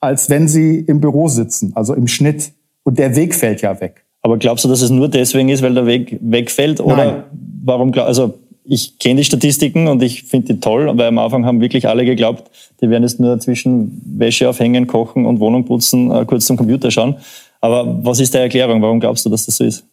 als 0.00 0.30
wenn 0.30 0.48
sie 0.48 0.78
im 0.78 1.00
Büro 1.00 1.28
sitzen, 1.28 1.72
also 1.74 1.94
im 1.94 2.06
Schnitt. 2.06 2.52
Und 2.84 2.98
der 2.98 3.16
Weg 3.16 3.34
fällt 3.34 3.62
ja 3.62 3.80
weg. 3.80 4.04
Aber 4.22 4.38
glaubst 4.38 4.64
du, 4.64 4.68
dass 4.68 4.80
es 4.80 4.90
nur 4.90 5.08
deswegen 5.08 5.50
ist, 5.50 5.62
weil 5.62 5.74
der 5.74 5.86
Weg 5.86 6.18
wegfällt? 6.22 6.80
Oder 6.80 6.96
Nein. 6.96 7.24
warum, 7.62 7.92
also 7.92 8.38
ich 8.64 8.98
kenne 8.98 9.16
die 9.16 9.24
Statistiken 9.24 9.88
und 9.88 10.02
ich 10.02 10.24
finde 10.24 10.54
die 10.54 10.60
toll, 10.60 10.90
weil 10.96 11.08
am 11.08 11.18
Anfang 11.18 11.44
haben 11.44 11.60
wirklich 11.60 11.86
alle 11.86 12.04
geglaubt, 12.04 12.50
die 12.80 12.88
werden 12.88 13.02
jetzt 13.02 13.20
nur 13.20 13.38
zwischen 13.38 14.00
Wäsche 14.04 14.48
aufhängen, 14.48 14.86
kochen 14.86 15.26
und 15.26 15.38
Wohnung 15.38 15.66
putzen, 15.66 16.10
äh, 16.10 16.24
kurz 16.24 16.46
zum 16.46 16.56
Computer 16.56 16.90
schauen. 16.90 17.16
Aber 17.60 18.04
was 18.04 18.20
ist 18.20 18.32
die 18.32 18.38
Erklärung? 18.38 18.80
Warum 18.82 19.00
glaubst 19.00 19.24
du, 19.26 19.30
dass 19.30 19.46
das 19.46 19.56
so 19.56 19.64
ist? 19.64 19.84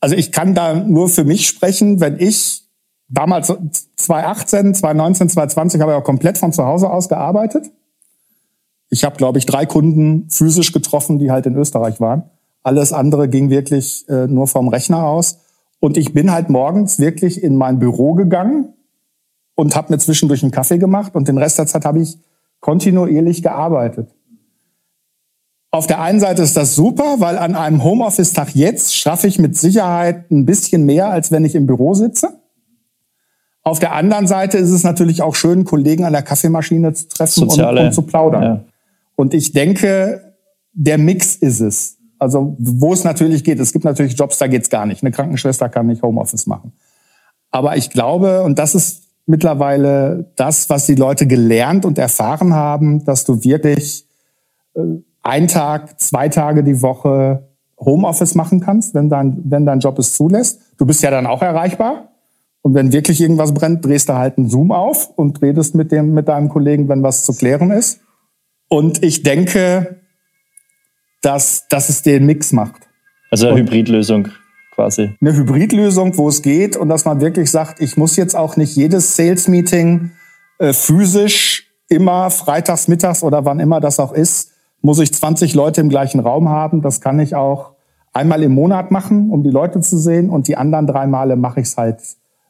Also 0.00 0.14
ich 0.14 0.30
kann 0.30 0.54
da 0.54 0.74
nur 0.74 1.08
für 1.08 1.24
mich 1.24 1.46
sprechen, 1.46 2.00
wenn 2.00 2.20
ich 2.20 2.62
damals 3.08 3.52
2018, 3.96 4.74
2019, 4.74 5.28
2020 5.30 5.80
habe 5.80 5.92
ich 5.92 5.98
auch 5.98 6.04
komplett 6.04 6.38
von 6.38 6.52
zu 6.52 6.64
Hause 6.64 6.90
aus 6.90 7.08
gearbeitet. 7.08 7.70
Ich 8.90 9.04
habe, 9.04 9.16
glaube 9.16 9.38
ich, 9.38 9.46
drei 9.46 9.66
Kunden 9.66 10.28
physisch 10.30 10.72
getroffen, 10.72 11.18
die 11.18 11.30
halt 11.30 11.46
in 11.46 11.56
Österreich 11.56 12.00
waren. 12.00 12.24
Alles 12.62 12.92
andere 12.92 13.28
ging 13.28 13.48
wirklich 13.48 14.08
äh, 14.08 14.26
nur 14.26 14.46
vom 14.46 14.68
Rechner 14.68 15.04
aus. 15.04 15.38
Und 15.86 15.96
ich 15.96 16.12
bin 16.12 16.32
halt 16.32 16.50
morgens 16.50 16.98
wirklich 16.98 17.44
in 17.44 17.54
mein 17.54 17.78
Büro 17.78 18.14
gegangen 18.14 18.74
und 19.54 19.76
habe 19.76 19.92
mir 19.92 20.00
zwischendurch 20.00 20.42
einen 20.42 20.50
Kaffee 20.50 20.78
gemacht 20.78 21.14
und 21.14 21.28
den 21.28 21.38
Rest 21.38 21.60
der 21.60 21.68
Zeit 21.68 21.84
habe 21.84 22.00
ich 22.00 22.18
kontinuierlich 22.58 23.40
gearbeitet. 23.40 24.12
Auf 25.70 25.86
der 25.86 26.00
einen 26.00 26.18
Seite 26.18 26.42
ist 26.42 26.56
das 26.56 26.74
super, 26.74 27.20
weil 27.20 27.38
an 27.38 27.54
einem 27.54 27.84
Homeoffice-Tag 27.84 28.56
jetzt 28.56 28.96
schaffe 28.96 29.28
ich 29.28 29.38
mit 29.38 29.56
Sicherheit 29.56 30.28
ein 30.32 30.44
bisschen 30.44 30.86
mehr, 30.86 31.08
als 31.10 31.30
wenn 31.30 31.44
ich 31.44 31.54
im 31.54 31.68
Büro 31.68 31.94
sitze. 31.94 32.40
Auf 33.62 33.78
der 33.78 33.94
anderen 33.94 34.26
Seite 34.26 34.58
ist 34.58 34.70
es 34.70 34.82
natürlich 34.82 35.22
auch 35.22 35.36
schön, 35.36 35.64
Kollegen 35.64 36.02
an 36.02 36.14
der 36.14 36.22
Kaffeemaschine 36.22 36.94
zu 36.94 37.06
treffen 37.06 37.44
und, 37.44 37.60
und, 37.60 37.92
zu 37.94 38.02
plaudern. 38.02 38.42
Ja. 38.42 38.64
Und 39.14 39.34
ich 39.34 39.52
denke, 39.52 40.34
der 40.72 40.98
Mix 40.98 41.36
ist 41.36 41.60
es. 41.60 41.95
Also 42.18 42.56
wo 42.58 42.92
es 42.92 43.04
natürlich 43.04 43.44
geht, 43.44 43.60
es 43.60 43.72
gibt 43.72 43.84
natürlich 43.84 44.18
Jobs, 44.18 44.38
da 44.38 44.46
geht's 44.46 44.70
gar 44.70 44.86
nicht. 44.86 45.02
Eine 45.02 45.12
Krankenschwester 45.12 45.68
kann 45.68 45.86
nicht 45.86 46.02
Homeoffice 46.02 46.46
machen. 46.46 46.72
Aber 47.50 47.76
ich 47.76 47.90
glaube, 47.90 48.42
und 48.42 48.58
das 48.58 48.74
ist 48.74 49.04
mittlerweile 49.26 50.30
das, 50.36 50.70
was 50.70 50.86
die 50.86 50.94
Leute 50.94 51.26
gelernt 51.26 51.84
und 51.84 51.98
erfahren 51.98 52.54
haben, 52.54 53.04
dass 53.04 53.24
du 53.24 53.42
wirklich 53.42 54.06
äh, 54.74 54.80
ein 55.22 55.48
Tag, 55.48 56.00
zwei 56.00 56.28
Tage 56.28 56.62
die 56.62 56.80
Woche 56.82 57.48
Homeoffice 57.78 58.34
machen 58.34 58.60
kannst, 58.60 58.94
wenn 58.94 59.08
dein, 59.08 59.40
wenn 59.44 59.66
dein 59.66 59.80
Job 59.80 59.98
es 59.98 60.14
zulässt. 60.14 60.60
Du 60.78 60.86
bist 60.86 61.02
ja 61.02 61.10
dann 61.10 61.26
auch 61.26 61.42
erreichbar. 61.42 62.12
Und 62.62 62.74
wenn 62.74 62.92
wirklich 62.92 63.20
irgendwas 63.20 63.52
brennt, 63.52 63.84
drehst 63.84 64.08
du 64.08 64.14
halt 64.14 64.38
einen 64.38 64.48
Zoom 64.48 64.72
auf 64.72 65.10
und 65.16 65.40
redest 65.42 65.74
mit 65.74 65.92
dem, 65.92 66.14
mit 66.14 66.28
deinem 66.28 66.48
Kollegen, 66.48 66.88
wenn 66.88 67.02
was 67.02 67.22
zu 67.22 67.32
klären 67.32 67.70
ist. 67.70 68.00
Und 68.68 69.02
ich 69.02 69.22
denke, 69.22 70.00
dass, 71.22 71.66
dass 71.68 71.88
es 71.88 72.02
den 72.02 72.26
Mix 72.26 72.52
macht. 72.52 72.82
Also 73.30 73.48
eine 73.48 73.60
Hybridlösung 73.60 74.28
quasi. 74.74 75.10
Eine 75.20 75.34
Hybridlösung, 75.34 76.16
wo 76.16 76.28
es 76.28 76.42
geht 76.42 76.76
und 76.76 76.88
dass 76.88 77.04
man 77.04 77.20
wirklich 77.20 77.50
sagt, 77.50 77.80
ich 77.80 77.96
muss 77.96 78.16
jetzt 78.16 78.36
auch 78.36 78.56
nicht 78.56 78.76
jedes 78.76 79.16
Sales-Meeting 79.16 80.12
äh, 80.58 80.72
physisch 80.72 81.72
immer 81.88 82.30
freitags, 82.30 82.88
mittags 82.88 83.22
oder 83.22 83.44
wann 83.44 83.60
immer 83.60 83.80
das 83.80 83.98
auch 83.98 84.12
ist, 84.12 84.52
muss 84.80 84.98
ich 84.98 85.12
20 85.12 85.54
Leute 85.54 85.80
im 85.80 85.88
gleichen 85.88 86.20
Raum 86.20 86.48
haben. 86.48 86.82
Das 86.82 87.00
kann 87.00 87.18
ich 87.18 87.34
auch 87.34 87.72
einmal 88.12 88.42
im 88.42 88.52
Monat 88.52 88.90
machen, 88.90 89.30
um 89.30 89.42
die 89.42 89.50
Leute 89.50 89.80
zu 89.80 89.98
sehen 89.98 90.30
und 90.30 90.48
die 90.48 90.56
anderen 90.56 90.86
drei 90.86 91.06
Male 91.06 91.36
mache 91.36 91.60
ich 91.60 91.66
es 91.66 91.76
halt 91.76 92.00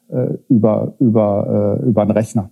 äh, 0.09 0.37
über, 0.49 0.93
über, 0.99 1.79
äh, 1.81 1.87
über 1.87 2.01
einen 2.01 2.11
Rechner. 2.11 2.49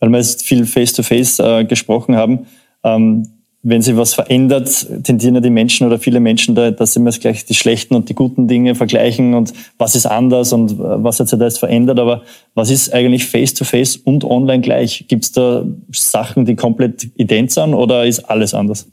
Weil 0.00 0.10
wir 0.10 0.18
jetzt 0.18 0.42
viel 0.42 0.66
Face-to-Face 0.66 1.40
-face, 1.40 1.60
äh, 1.60 1.64
gesprochen 1.64 2.16
haben, 2.16 2.46
ähm, 2.84 3.22
wenn 3.68 3.82
sich 3.82 3.96
was 3.96 4.14
verändert, 4.14 4.86
tendieren 5.02 5.34
ja 5.34 5.40
die 5.40 5.50
Menschen 5.50 5.88
oder 5.88 5.98
viele 5.98 6.20
Menschen 6.20 6.54
da, 6.54 6.70
dass 6.70 6.92
sie 6.92 7.00
immer 7.00 7.10
gleich 7.10 7.46
die 7.46 7.54
schlechten 7.54 7.96
und 7.96 8.08
die 8.08 8.14
guten 8.14 8.46
Dinge 8.46 8.76
vergleichen 8.76 9.34
und 9.34 9.52
was 9.76 9.96
ist 9.96 10.06
anders 10.06 10.52
und 10.52 10.72
äh, 10.72 10.76
was 10.78 11.18
hat 11.18 11.28
sich 11.28 11.36
da 11.36 11.44
jetzt 11.44 11.58
verändert. 11.58 11.98
Aber 11.98 12.22
was 12.54 12.70
ist 12.70 12.94
eigentlich 12.94 13.26
face-to-face 13.26 13.96
-face 13.96 14.04
und 14.04 14.22
online 14.22 14.60
gleich? 14.60 15.06
Gibt 15.08 15.24
es 15.24 15.32
da 15.32 15.64
Sachen, 15.92 16.44
die 16.44 16.54
komplett 16.54 17.08
ident 17.16 17.50
sind 17.50 17.74
oder 17.74 18.06
ist 18.06 18.20
alles 18.30 18.54
anders? 18.54 18.86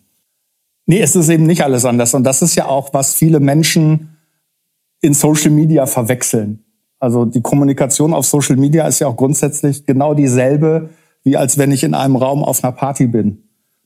Nee, 0.87 1.01
es 1.01 1.15
ist 1.15 1.29
eben 1.29 1.45
nicht 1.45 1.63
alles 1.63 1.85
anders. 1.85 2.15
Und 2.15 2.23
das 2.23 2.41
ist 2.41 2.55
ja 2.55 2.65
auch, 2.65 2.95
was 2.95 3.13
viele 3.13 3.39
Menschen 3.39 4.17
in 5.01 5.13
Social 5.13 5.51
Media 5.51 5.85
verwechseln. 5.85 6.63
Also 6.99 7.25
die 7.25 7.41
Kommunikation 7.41 8.11
auf 8.11 8.25
Social 8.25 8.55
Media 8.55 8.87
ist 8.87 8.97
ja 8.99 9.07
auch 9.07 9.17
grundsätzlich 9.17 9.85
genau 9.85 10.15
dieselbe, 10.15 10.89
wie 11.23 11.37
als 11.37 11.59
wenn 11.59 11.71
ich 11.71 11.83
in 11.83 11.93
einem 11.93 12.15
Raum 12.15 12.43
auf 12.43 12.63
einer 12.63 12.73
Party 12.73 13.05
bin. 13.05 13.42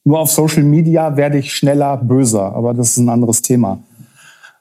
Nur 0.08 0.20
auf 0.22 0.32
Social 0.32 0.64
Media 0.64 1.18
werde 1.18 1.38
ich 1.38 1.54
schneller 1.54 1.98
böser, 1.98 2.56
aber 2.56 2.74
das 2.74 2.92
ist 2.92 2.98
ein 2.98 3.10
anderes 3.10 3.42
Thema, 3.42 3.84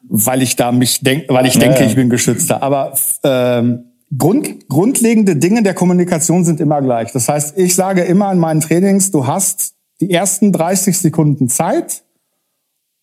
weil 0.03 0.43
ich 0.43 0.57
da 0.57 0.73
mich 0.73 1.03
denk, 1.03 1.26
weil 1.29 1.47
ich 1.47 1.57
denke, 1.57 1.85
ich 1.85 1.95
bin 1.95 2.11
geschützter. 2.11 2.65
Aber 2.65 2.95
ähm, 3.23 3.85
Grund, 4.19 4.69
grundlegende 4.69 5.37
Dinge 5.37 5.62
der 5.62 5.75
Kommunikation 5.75 6.45
sind 6.45 6.59
immer 6.59 6.83
gleich. 6.83 7.12
Das 7.12 7.29
heißt, 7.29 7.57
ich 7.59 7.76
sage 7.76 8.03
immer 8.03 8.33
in 8.33 8.41
meinen 8.41 8.61
Trainings, 8.61 9.12
du 9.12 9.29
hast 9.29 9.76
die 10.00 10.11
ersten 10.11 10.50
30 10.50 10.99
Sekunden 10.99 11.49
Zeit, 11.49 12.03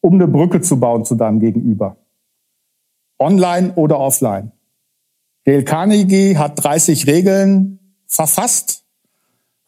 um 0.02 0.16
eine 0.16 0.28
Brücke 0.28 0.60
zu 0.60 0.78
bauen 0.78 1.06
zu 1.06 1.16
deinem 1.16 1.40
Gegenüber. 1.40 1.96
Online 3.20 3.72
oder 3.76 4.02
offline. 4.02 4.52
Dale 5.46 5.64
Carnegie 5.64 6.36
hat 6.36 6.62
30 6.62 7.08
Regeln 7.08 7.80
verfasst 8.06 8.84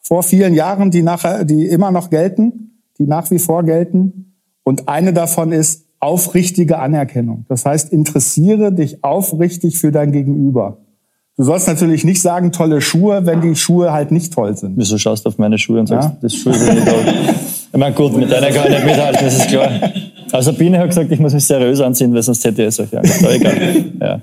vor 0.02 0.22
vielen 0.22 0.52
Jahren, 0.52 0.90
die 0.90 1.02
nachher, 1.02 1.46
die 1.46 1.64
immer 1.64 1.90
noch 1.90 2.10
gelten, 2.10 2.65
die 2.98 3.06
nach 3.06 3.30
wie 3.30 3.38
vor 3.38 3.62
gelten. 3.64 4.34
Und 4.64 4.88
eine 4.88 5.12
davon 5.12 5.52
ist 5.52 5.86
aufrichtige 6.00 6.78
Anerkennung. 6.78 7.44
Das 7.48 7.64
heißt, 7.64 7.92
interessiere 7.92 8.72
dich 8.72 9.02
aufrichtig 9.02 9.78
für 9.78 9.92
dein 9.92 10.12
Gegenüber. 10.12 10.78
Du 11.36 11.44
sollst 11.44 11.68
natürlich 11.68 12.04
nicht 12.04 12.22
sagen, 12.22 12.50
tolle 12.50 12.80
Schuhe, 12.80 13.26
wenn 13.26 13.42
die 13.42 13.54
Schuhe 13.56 13.92
halt 13.92 14.10
nicht 14.10 14.32
toll 14.32 14.56
sind. 14.56 14.76
Wieso 14.76 14.96
schaust 14.96 15.24
du 15.24 15.28
auf 15.28 15.38
meine 15.38 15.58
Schuhe 15.58 15.80
und 15.80 15.86
sagst, 15.86 16.08
ja? 16.08 16.16
das 16.20 16.34
Schuhe 16.34 16.54
sind 16.54 16.74
nicht 16.74 16.88
toll? 16.88 17.04
Ich 17.72 17.78
meine, 17.78 17.94
gut, 17.94 18.16
mit 18.16 18.30
deiner 18.30 18.50
kann 18.50 18.68
ich 18.68 18.70
nicht 18.70 18.86
mithalten, 18.86 19.22
das 19.22 19.36
ist 19.36 19.48
klar. 19.48 19.70
Also 20.32 20.52
Biene 20.54 20.78
hat 20.78 20.88
gesagt, 20.88 21.12
ich 21.12 21.20
muss 21.20 21.34
mich 21.34 21.44
seriös 21.44 21.80
anziehen, 21.80 22.14
weil 22.14 22.22
sonst 22.22 22.42
hätte 22.44 22.62
ich 22.62 22.68
es 22.68 22.80
euch. 22.80 22.96
Aber 22.96 23.34
egal. 23.34 23.84
Ja. 24.00 24.20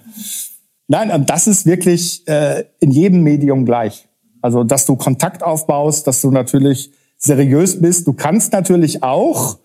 Nein, 0.88 1.12
und 1.12 1.30
das 1.30 1.48
ist 1.48 1.65
wirklich 1.65 2.27
äh, 2.27 2.63
in 2.80 2.92
jedem 2.92 3.22
Medium 3.22 3.65
gleich. 3.65 4.08
Also, 4.42 4.63
dass 4.63 4.86
du 4.86 4.96
Kontakt 4.96 5.44
aufbaust, 5.44 6.08
dass 6.08 6.22
du 6.22 6.32
natürlich 6.32 6.92
seriös 7.24 7.82
bist. 7.82 8.08
Du 8.08 8.13
kannst 8.13 8.53
natürlich 8.53 9.01
auch, 9.01 9.58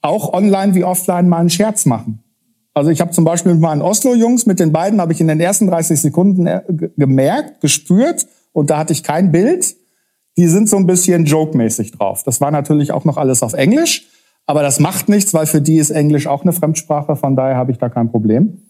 auch 0.00 0.32
online 0.32 0.74
wie 0.74 0.84
offline 0.84 1.28
mal 1.28 1.38
einen 1.38 1.50
Scherz 1.50 1.86
machen. 1.86 2.22
Also 2.74 2.90
ich 2.90 3.00
habe 3.02 3.10
zum 3.10 3.24
Beispiel 3.24 3.52
mit 3.52 3.60
meinen 3.60 3.82
Oslo-Jungs, 3.82 4.46
mit 4.46 4.58
den 4.58 4.72
beiden 4.72 5.00
habe 5.00 5.12
ich 5.12 5.20
in 5.20 5.28
den 5.28 5.40
ersten 5.40 5.66
30 5.66 6.00
Sekunden 6.00 6.46
äh, 6.46 6.62
gemerkt, 6.96 7.60
gespürt 7.60 8.26
und 8.52 8.70
da 8.70 8.78
hatte 8.78 8.94
ich 8.94 9.02
kein 9.02 9.30
Bild. 9.30 9.76
Die 10.38 10.46
sind 10.46 10.70
so 10.70 10.78
ein 10.78 10.86
bisschen 10.86 11.26
joke-mäßig 11.26 11.92
drauf. 11.92 12.22
Das 12.24 12.40
war 12.40 12.50
natürlich 12.50 12.92
auch 12.92 13.04
noch 13.04 13.18
alles 13.18 13.42
auf 13.42 13.52
Englisch, 13.52 14.08
aber 14.46 14.62
das 14.62 14.80
macht 14.80 15.10
nichts, 15.10 15.34
weil 15.34 15.44
für 15.44 15.60
die 15.60 15.76
ist 15.76 15.90
Englisch 15.90 16.26
auch 16.26 16.42
eine 16.42 16.54
Fremdsprache, 16.54 17.16
von 17.16 17.36
daher 17.36 17.56
habe 17.56 17.72
ich 17.72 17.78
da 17.78 17.90
kein 17.90 18.10
Problem. 18.10 18.62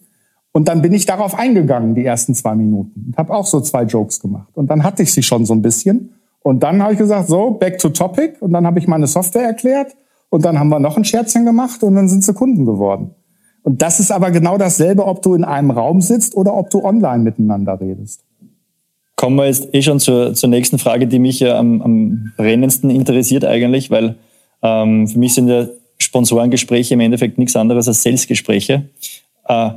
Und 0.51 0.67
dann 0.67 0.81
bin 0.81 0.93
ich 0.93 1.05
darauf 1.05 1.33
eingegangen, 1.33 1.95
die 1.95 2.05
ersten 2.05 2.35
zwei 2.35 2.53
Minuten. 2.53 3.05
Und 3.07 3.17
habe 3.17 3.33
auch 3.33 3.47
so 3.47 3.59
zwei 3.61 3.83
Jokes 3.83 4.19
gemacht. 4.19 4.49
Und 4.53 4.69
dann 4.69 4.83
hatte 4.83 5.01
ich 5.01 5.11
sie 5.11 5.23
schon 5.23 5.45
so 5.45 5.53
ein 5.53 5.61
bisschen. 5.63 6.12
Und 6.43 6.61
dann 6.61 6.83
habe 6.83 6.93
ich 6.93 6.99
gesagt, 6.99 7.29
so, 7.29 7.51
back 7.51 7.79
to 7.79 7.89
topic. 7.89 8.35
Und 8.41 8.51
dann 8.51 8.67
habe 8.67 8.77
ich 8.77 8.87
meine 8.87 9.07
Software 9.07 9.43
erklärt. 9.43 9.95
Und 10.29 10.45
dann 10.45 10.59
haben 10.59 10.69
wir 10.69 10.79
noch 10.79 10.97
ein 10.97 11.05
Scherzchen 11.05 11.45
gemacht 11.45 11.83
und 11.83 11.95
dann 11.95 12.09
sind 12.09 12.23
sie 12.23 12.33
Kunden 12.33 12.65
geworden. 12.65 13.11
Und 13.61 13.81
das 13.81 13.99
ist 13.99 14.11
aber 14.11 14.31
genau 14.31 14.57
dasselbe, 14.57 15.05
ob 15.05 15.21
du 15.21 15.35
in 15.35 15.43
einem 15.43 15.71
Raum 15.71 16.01
sitzt 16.01 16.35
oder 16.35 16.53
ob 16.53 16.69
du 16.69 16.83
online 16.83 17.23
miteinander 17.23 17.79
redest. 17.79 18.23
Kommen 19.15 19.37
wir 19.37 19.45
jetzt 19.45 19.73
eh 19.73 19.81
schon 19.81 19.99
zur, 19.99 20.33
zur 20.33 20.49
nächsten 20.49 20.79
Frage, 20.79 21.07
die 21.07 21.19
mich 21.19 21.39
ja 21.39 21.57
am, 21.57 21.81
am 21.81 22.33
brennendsten 22.35 22.89
interessiert 22.89 23.45
eigentlich, 23.45 23.89
weil 23.89 24.15
ähm, 24.61 25.07
für 25.07 25.19
mich 25.19 25.33
sind 25.33 25.47
ja 25.47 25.67
Sponsorengespräche 25.99 26.95
im 26.95 26.99
Endeffekt 26.99 27.37
nichts 27.37 27.55
anderes 27.55 27.87
als 27.87 28.03
Salesgespräche. 28.03 28.89
Äh, 29.47 29.69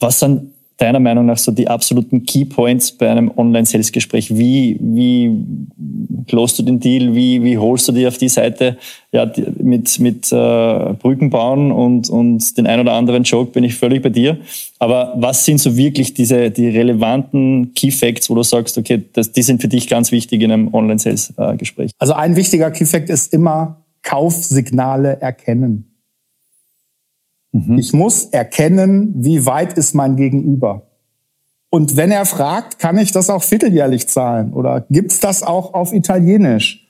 was 0.00 0.20
sind 0.20 0.51
deiner 0.78 1.00
Meinung 1.00 1.26
nach 1.26 1.38
so 1.38 1.52
die 1.52 1.68
absoluten 1.68 2.24
Key 2.24 2.44
Points 2.44 2.92
bei 2.92 3.10
einem 3.10 3.30
Online-Sales-Gespräch? 3.36 4.36
Wie, 4.36 4.78
wie 4.80 5.38
close 6.26 6.56
du 6.56 6.62
den 6.62 6.80
Deal? 6.80 7.14
Wie, 7.14 7.42
wie 7.42 7.58
holst 7.58 7.88
du 7.88 7.92
dich 7.92 8.06
auf 8.06 8.18
die 8.18 8.28
Seite? 8.28 8.78
Ja, 9.12 9.30
mit, 9.58 9.98
mit 10.00 10.32
äh, 10.32 10.94
Brücken 10.98 11.30
bauen 11.30 11.70
und, 11.70 12.08
und 12.08 12.56
den 12.56 12.66
ein 12.66 12.80
oder 12.80 12.94
anderen 12.94 13.22
Joke 13.22 13.52
bin 13.52 13.64
ich 13.64 13.74
völlig 13.74 14.02
bei 14.02 14.08
dir. 14.08 14.38
Aber 14.78 15.14
was 15.16 15.44
sind 15.44 15.58
so 15.58 15.76
wirklich 15.76 16.14
diese, 16.14 16.50
die 16.50 16.68
relevanten 16.68 17.74
Key 17.74 17.90
Facts, 17.90 18.30
wo 18.30 18.34
du 18.34 18.42
sagst, 18.42 18.78
okay, 18.78 19.02
das, 19.12 19.32
die 19.32 19.42
sind 19.42 19.60
für 19.60 19.68
dich 19.68 19.88
ganz 19.88 20.10
wichtig 20.10 20.42
in 20.42 20.50
einem 20.50 20.74
Online-Sales-Gespräch? 20.74 21.92
Also 21.98 22.14
ein 22.14 22.36
wichtiger 22.36 22.70
Key 22.70 22.86
Fact 22.86 23.10
ist 23.10 23.32
immer 23.32 23.82
Kaufsignale 24.02 25.20
erkennen. 25.20 25.91
Mhm. 27.52 27.78
Ich 27.78 27.92
muss 27.92 28.26
erkennen, 28.26 29.14
wie 29.16 29.46
weit 29.46 29.74
ist 29.74 29.94
mein 29.94 30.16
Gegenüber. 30.16 30.82
Und 31.70 31.96
wenn 31.96 32.10
er 32.10 32.26
fragt, 32.26 32.78
kann 32.78 32.98
ich 32.98 33.12
das 33.12 33.30
auch 33.30 33.42
vierteljährlich 33.42 34.08
zahlen 34.08 34.52
oder 34.52 34.84
gibt's 34.90 35.20
das 35.20 35.42
auch 35.42 35.72
auf 35.72 35.92
Italienisch? 35.92 36.86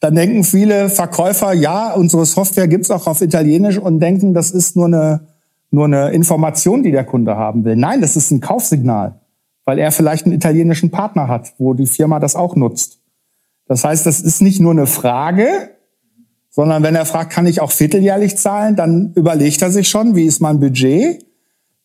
Dann 0.00 0.14
denken 0.14 0.44
viele 0.44 0.88
Verkäufer, 0.88 1.52
ja, 1.52 1.92
unsere 1.92 2.24
Software 2.24 2.68
gibt's 2.68 2.90
auch 2.90 3.06
auf 3.06 3.20
Italienisch 3.20 3.78
und 3.78 4.00
denken, 4.00 4.34
das 4.34 4.50
ist 4.50 4.76
nur 4.76 4.86
eine, 4.86 5.28
nur 5.70 5.84
eine 5.84 6.10
Information, 6.10 6.82
die 6.82 6.90
der 6.90 7.04
Kunde 7.04 7.36
haben 7.36 7.64
will. 7.64 7.76
Nein, 7.76 8.00
das 8.00 8.16
ist 8.16 8.30
ein 8.30 8.40
Kaufsignal, 8.40 9.20
weil 9.64 9.78
er 9.78 9.92
vielleicht 9.92 10.24
einen 10.24 10.34
italienischen 10.34 10.90
Partner 10.90 11.28
hat, 11.28 11.52
wo 11.58 11.74
die 11.74 11.86
Firma 11.86 12.18
das 12.18 12.34
auch 12.34 12.56
nutzt. 12.56 12.98
Das 13.66 13.84
heißt, 13.84 14.06
das 14.06 14.20
ist 14.20 14.42
nicht 14.42 14.60
nur 14.60 14.72
eine 14.72 14.86
Frage, 14.86 15.70
sondern 16.54 16.82
wenn 16.82 16.94
er 16.94 17.06
fragt, 17.06 17.32
kann 17.32 17.46
ich 17.46 17.60
auch 17.60 17.72
vierteljährlich 17.72 18.36
zahlen, 18.36 18.76
dann 18.76 19.12
überlegt 19.14 19.62
er 19.62 19.70
sich 19.70 19.88
schon, 19.88 20.14
wie 20.14 20.26
ist 20.26 20.40
mein 20.40 20.60
Budget. 20.60 21.24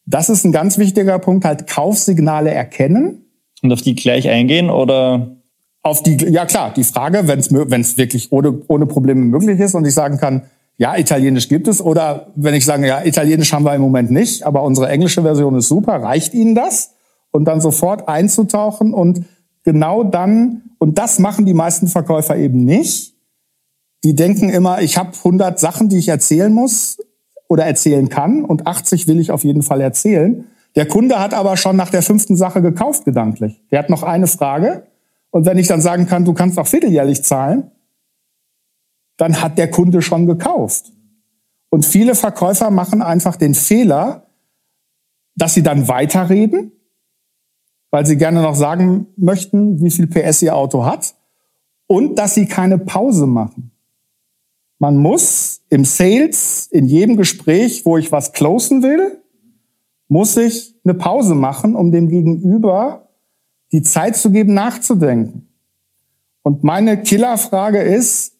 Das 0.05 0.29
ist 0.29 0.43
ein 0.43 0.51
ganz 0.51 0.77
wichtiger 0.77 1.19
Punkt, 1.19 1.45
halt 1.45 1.67
Kaufsignale 1.67 2.51
erkennen. 2.51 3.25
Und 3.63 3.71
auf 3.71 3.81
die 3.81 3.95
gleich 3.95 4.27
eingehen 4.27 4.69
oder? 4.69 5.37
Auf 5.83 6.03
die, 6.03 6.17
ja 6.17 6.45
klar, 6.45 6.73
die 6.75 6.83
Frage, 6.83 7.29
wenn 7.29 7.39
es 7.81 7.97
wirklich 7.97 8.31
ohne, 8.33 8.61
ohne 8.67 8.85
Probleme 8.85 9.21
möglich 9.21 9.57
ist 9.57 9.73
und 9.73 9.85
ich 9.85 9.93
sagen 9.93 10.17
kann, 10.17 10.43
ja, 10.77 10.97
Italienisch 10.97 11.47
gibt 11.47 11.69
es. 11.69 11.81
Oder 11.81 12.27
wenn 12.35 12.53
ich 12.53 12.65
sage, 12.65 12.87
ja, 12.87 13.05
Italienisch 13.05 13.53
haben 13.53 13.63
wir 13.63 13.73
im 13.73 13.81
Moment 13.81 14.11
nicht, 14.11 14.43
aber 14.43 14.63
unsere 14.63 14.89
englische 14.89 15.21
Version 15.21 15.55
ist 15.55 15.69
super, 15.69 15.93
reicht 16.01 16.33
Ihnen 16.33 16.55
das? 16.55 16.93
Und 17.31 17.45
dann 17.45 17.61
sofort 17.61 18.09
einzutauchen 18.09 18.93
und 18.93 19.25
genau 19.63 20.03
dann, 20.03 20.63
und 20.77 20.97
das 20.97 21.19
machen 21.19 21.45
die 21.45 21.53
meisten 21.53 21.87
Verkäufer 21.87 22.35
eben 22.35 22.65
nicht, 22.65 23.16
die 24.07 24.15
denken 24.15 24.47
immer, 24.47 24.81
ich 24.81 24.97
habe 24.97 25.11
100 25.17 25.59
Sachen, 25.59 25.89
die 25.89 25.97
ich 25.97 26.07
erzählen 26.07 26.53
muss 26.53 26.97
oder 27.49 27.65
erzählen 27.65 28.07
kann 28.07 28.45
und 28.45 28.65
80 28.65 29.05
will 29.05 29.19
ich 29.19 29.31
auf 29.31 29.43
jeden 29.43 29.63
Fall 29.63 29.81
erzählen. 29.81 30.45
Der 30.77 30.87
Kunde 30.87 31.19
hat 31.19 31.33
aber 31.33 31.57
schon 31.57 31.75
nach 31.75 31.89
der 31.89 32.01
fünften 32.01 32.37
Sache 32.37 32.61
gekauft, 32.61 33.03
gedanklich. 33.03 33.61
Der 33.69 33.79
hat 33.79 33.89
noch 33.89 34.03
eine 34.03 34.27
Frage. 34.27 34.87
Und 35.29 35.45
wenn 35.45 35.57
ich 35.57 35.67
dann 35.67 35.81
sagen 35.81 36.05
kann, 36.05 36.23
du 36.23 36.33
kannst 36.33 36.57
auch 36.57 36.67
vierteljährlich 36.67 37.21
zahlen, 37.25 37.69
dann 39.17 39.41
hat 39.41 39.57
der 39.57 39.69
Kunde 39.69 40.01
schon 40.01 40.25
gekauft. 40.25 40.93
Und 41.69 41.85
viele 41.85 42.15
Verkäufer 42.15 42.71
machen 42.71 43.01
einfach 43.01 43.35
den 43.35 43.55
Fehler, 43.55 44.27
dass 45.35 45.53
sie 45.53 45.63
dann 45.63 45.89
weiterreden, 45.89 46.71
weil 47.91 48.05
sie 48.05 48.15
gerne 48.15 48.41
noch 48.41 48.55
sagen 48.55 49.07
möchten, 49.17 49.81
wie 49.81 49.91
viel 49.91 50.07
PS 50.07 50.43
ihr 50.43 50.55
Auto 50.55 50.85
hat 50.85 51.13
und 51.87 52.15
dass 52.15 52.35
sie 52.35 52.45
keine 52.45 52.77
Pause 52.77 53.27
machen. 53.27 53.73
Man 54.79 54.97
muss 54.97 55.61
im 55.69 55.85
Sales, 55.85 56.67
in 56.71 56.85
jedem 56.85 57.17
Gespräch, 57.17 57.85
wo 57.85 57.97
ich 57.97 58.11
was 58.11 58.31
closen 58.31 58.83
will, 58.83 59.21
muss 60.07 60.37
ich 60.37 60.75
eine 60.83 60.93
Pause 60.93 61.35
machen, 61.35 61.75
um 61.75 61.91
dem 61.91 62.07
Gegenüber 62.09 63.09
die 63.71 63.81
Zeit 63.81 64.15
zu 64.15 64.31
geben, 64.31 64.53
nachzudenken. 64.53 65.47
Und 66.43 66.63
meine 66.63 67.01
Killerfrage 67.01 67.81
ist, 67.81 68.33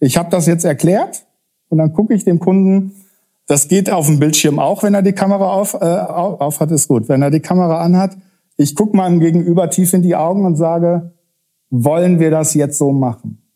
ich 0.00 0.16
habe 0.16 0.30
das 0.30 0.46
jetzt 0.46 0.64
erklärt 0.64 1.26
und 1.68 1.78
dann 1.78 1.92
gucke 1.92 2.14
ich 2.14 2.24
dem 2.24 2.38
Kunden, 2.38 2.92
das 3.46 3.68
geht 3.68 3.90
auf 3.90 4.06
dem 4.06 4.18
Bildschirm 4.18 4.58
auch, 4.58 4.82
wenn 4.82 4.92
er 4.92 5.02
die 5.02 5.14
Kamera 5.14 5.52
auf, 5.54 5.74
äh, 5.74 5.78
auf 5.78 6.60
hat, 6.60 6.70
ist 6.70 6.88
gut. 6.88 7.08
Wenn 7.08 7.22
er 7.22 7.30
die 7.30 7.40
Kamera 7.40 7.80
anhat, 7.80 8.16
ich 8.58 8.74
gucke 8.74 8.96
meinem 8.96 9.20
Gegenüber 9.20 9.70
tief 9.70 9.94
in 9.94 10.02
die 10.02 10.16
Augen 10.16 10.44
und 10.44 10.56
sage, 10.56 11.12
wollen 11.70 12.20
wir 12.20 12.30
das 12.30 12.52
jetzt 12.54 12.76
so 12.76 12.92
machen? 12.92 13.47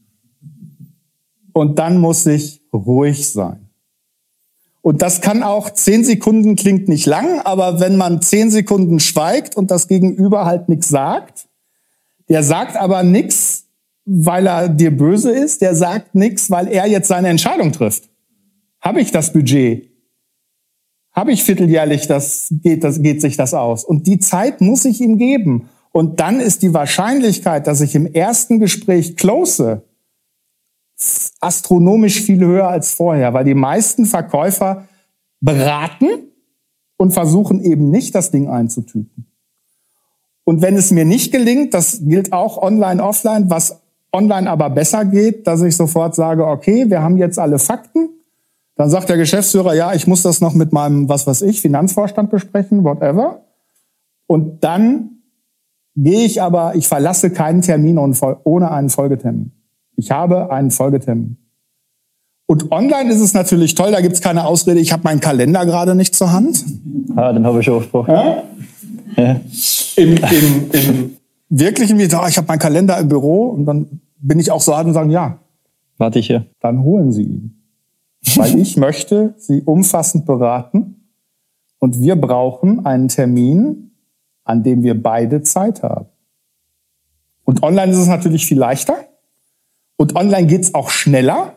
Und 1.53 1.79
dann 1.79 1.99
muss 1.99 2.27
ich 2.27 2.63
ruhig 2.73 3.29
sein. 3.29 3.69
Und 4.83 5.01
das 5.01 5.21
kann 5.21 5.45
auch 5.45 5.71
zehn 5.71 6.05
Sekunden 6.05 6.57
klingt 6.57 6.89
nicht 6.89 7.07
lang, 7.07 7.41
aber 7.41 7.79
wenn 7.79 7.97
man 7.97 8.21
zehn 8.21 8.51
Sekunden 8.51 8.99
schweigt 8.99 9.57
und 9.57 9.71
das 9.71 9.87
Gegenüber 9.87 10.45
halt 10.45 10.69
nichts 10.69 10.89
sagt, 10.89 11.49
der 12.29 12.43
sagt 12.43 12.77
aber 12.77 13.05
nichts, 13.05 13.67
weil 14.05 14.47
er 14.47 14.69
dir 14.69 14.97
böse 14.97 15.31
ist, 15.31 15.63
der 15.63 15.77
sagt 15.77 16.17
nichts, 16.17 16.51
weil 16.51 16.67
er 16.67 16.87
jetzt 16.89 17.09
seine 17.09 17.29
Entscheidung 17.29 17.71
trifft. 17.71 18.11
Habe 18.81 19.01
ich 19.01 19.13
das 19.13 19.33
Budget? 19.33 19.89
Habe 21.13 21.31
ich 21.31 21.45
vierteljährlich, 21.45 22.09
das 22.09 22.49
geht, 22.51 22.83
das 22.83 23.03
geht 23.03 23.21
sich 23.21 23.37
das 23.37 23.55
aus? 23.55 23.85
Und 23.85 24.07
die 24.09 24.19
Zeit 24.19 24.61
muss 24.61 24.85
ich 24.85 25.01
ihm 25.01 25.19
geben. 25.19 25.69
Und 25.93 26.19
dann 26.21 26.41
ist 26.41 26.63
die 26.63 26.75
Wahrscheinlichkeit, 26.75 27.67
dass 27.67 27.83
ich 27.83 27.95
im 27.95 28.07
ersten 28.07 28.59
Gespräch 28.59 29.17
close, 29.17 29.83
astronomisch 31.43 32.23
viel 32.23 32.45
höher 32.45 32.69
als 32.69 32.95
vorher, 32.95 33.35
weil 33.35 33.45
die 33.45 33.55
meisten 33.55 34.07
Verkäufer 34.07 34.89
beraten 35.41 36.07
und 36.97 37.13
versuchen 37.13 37.63
eben 37.63 37.91
nicht, 37.91 38.15
das 38.15 38.31
Ding 38.31 38.49
einzutüten. 38.49 39.27
Und 40.45 40.63
wenn 40.63 40.77
es 40.77 40.91
mir 40.91 41.05
nicht 41.05 41.33
gelingt, 41.33 41.75
das 41.75 42.01
gilt 42.05 42.33
auch 42.33 42.61
online, 42.61 43.03
offline, 43.03 43.51
was 43.51 43.81
online 44.13 44.49
aber 44.49 44.71
besser 44.71 45.05
geht, 45.05 45.47
dass 45.47 45.63
ich 45.63 45.77
sofort 45.77 46.15
sage, 46.15 46.47
okay, 46.47 46.89
wir 46.89 47.03
haben 47.03 47.17
jetzt 47.17 47.39
alle 47.39 47.59
Fakten. 47.59 48.11
Dann 48.75 48.91
sagt 48.91 49.09
der 49.09 49.17
Geschäftsführer, 49.17 49.75
ja, 49.75 49.95
ich 49.95 50.07
muss 50.07 50.23
das 50.23 50.41
noch 50.41 50.55
mit 50.55 50.73
meinem, 50.73 51.09
was 51.09 51.27
weiß 51.27 51.43
ich, 51.43 51.61
Finanzvorstand 51.61 52.31
besprechen, 52.31 52.85
whatever. 52.85 53.43
Und 54.27 54.65
dann 54.65 55.23
gehe 55.95 56.25
ich 56.25 56.41
aber, 56.41 56.75
ich 56.75 56.89
verlasse 56.89 57.31
keinen 57.31 57.63
Termin 57.63 57.99
ohne 57.99 58.71
einen 58.71 58.91
Folgetermin. 58.91 59.53
Ich 59.97 60.11
habe 60.11 60.51
einen 60.51 60.71
Folgetermin. 60.71 61.37
Und 62.47 62.71
online 62.71 63.11
ist 63.11 63.21
es 63.21 63.35
natürlich 63.35 63.75
toll, 63.75 63.93
da 63.93 64.01
gibt 64.01 64.15
es 64.15 64.21
keine 64.21 64.45
Ausrede, 64.45 64.81
ich 64.81 64.93
habe 64.93 65.05
meinen 65.05 65.21
Kalender 65.21 65.65
gerade 65.65 65.95
nicht 65.95 66.15
zur 66.15 66.33
Hand. 66.33 66.65
Ah, 67.17 67.33
den 67.33 67.47
habe 67.47 67.61
ich 67.61 67.65
schon 67.65 67.79
gesprochen. 67.79 68.11
Ja? 68.11 68.43
Ja. 69.17 69.41
Im, 69.97 70.17
im, 70.17 70.71
Im 70.73 71.17
wirklichen 71.49 71.99
wie, 71.99 72.05
oh, 72.15 72.27
ich 72.29 72.37
habe 72.37 72.47
meinen 72.49 72.59
Kalender 72.59 72.99
im 72.99 73.09
Büro 73.09 73.49
und 73.49 73.67
dann 73.67 74.01
bin 74.19 74.39
ich 74.39 74.51
auch 74.51 74.61
so 74.61 74.77
hart 74.77 74.87
und 74.87 74.95
sagen, 74.95 75.11
ja. 75.11 75.39
Warte 75.99 76.19
ich 76.19 76.27
hier. 76.27 76.47
Dann 76.61 76.83
holen 76.83 77.13
Sie 77.13 77.23
ihn. 77.23 77.63
Weil 78.37 78.59
ich 78.59 78.77
möchte 78.77 79.35
Sie 79.37 79.63
umfassend 79.63 80.27
beraten 80.27 81.09
und 81.79 82.01
wir 82.01 82.17
brauchen 82.17 82.87
einen 82.87 83.09
Termin, 83.09 83.93
an 84.45 84.63
dem 84.63 84.83
wir 84.83 85.01
beide 85.01 85.43
Zeit 85.43 85.83
haben. 85.83 86.07
Und 87.45 87.63
online 87.63 87.93
ist 87.93 87.99
es 87.99 88.09
natürlich 88.09 88.47
viel 88.47 88.59
leichter. 88.59 88.97
Und 89.97 90.17
online 90.17 90.47
geht's 90.47 90.75
auch 90.75 90.91
schneller. 90.91 91.55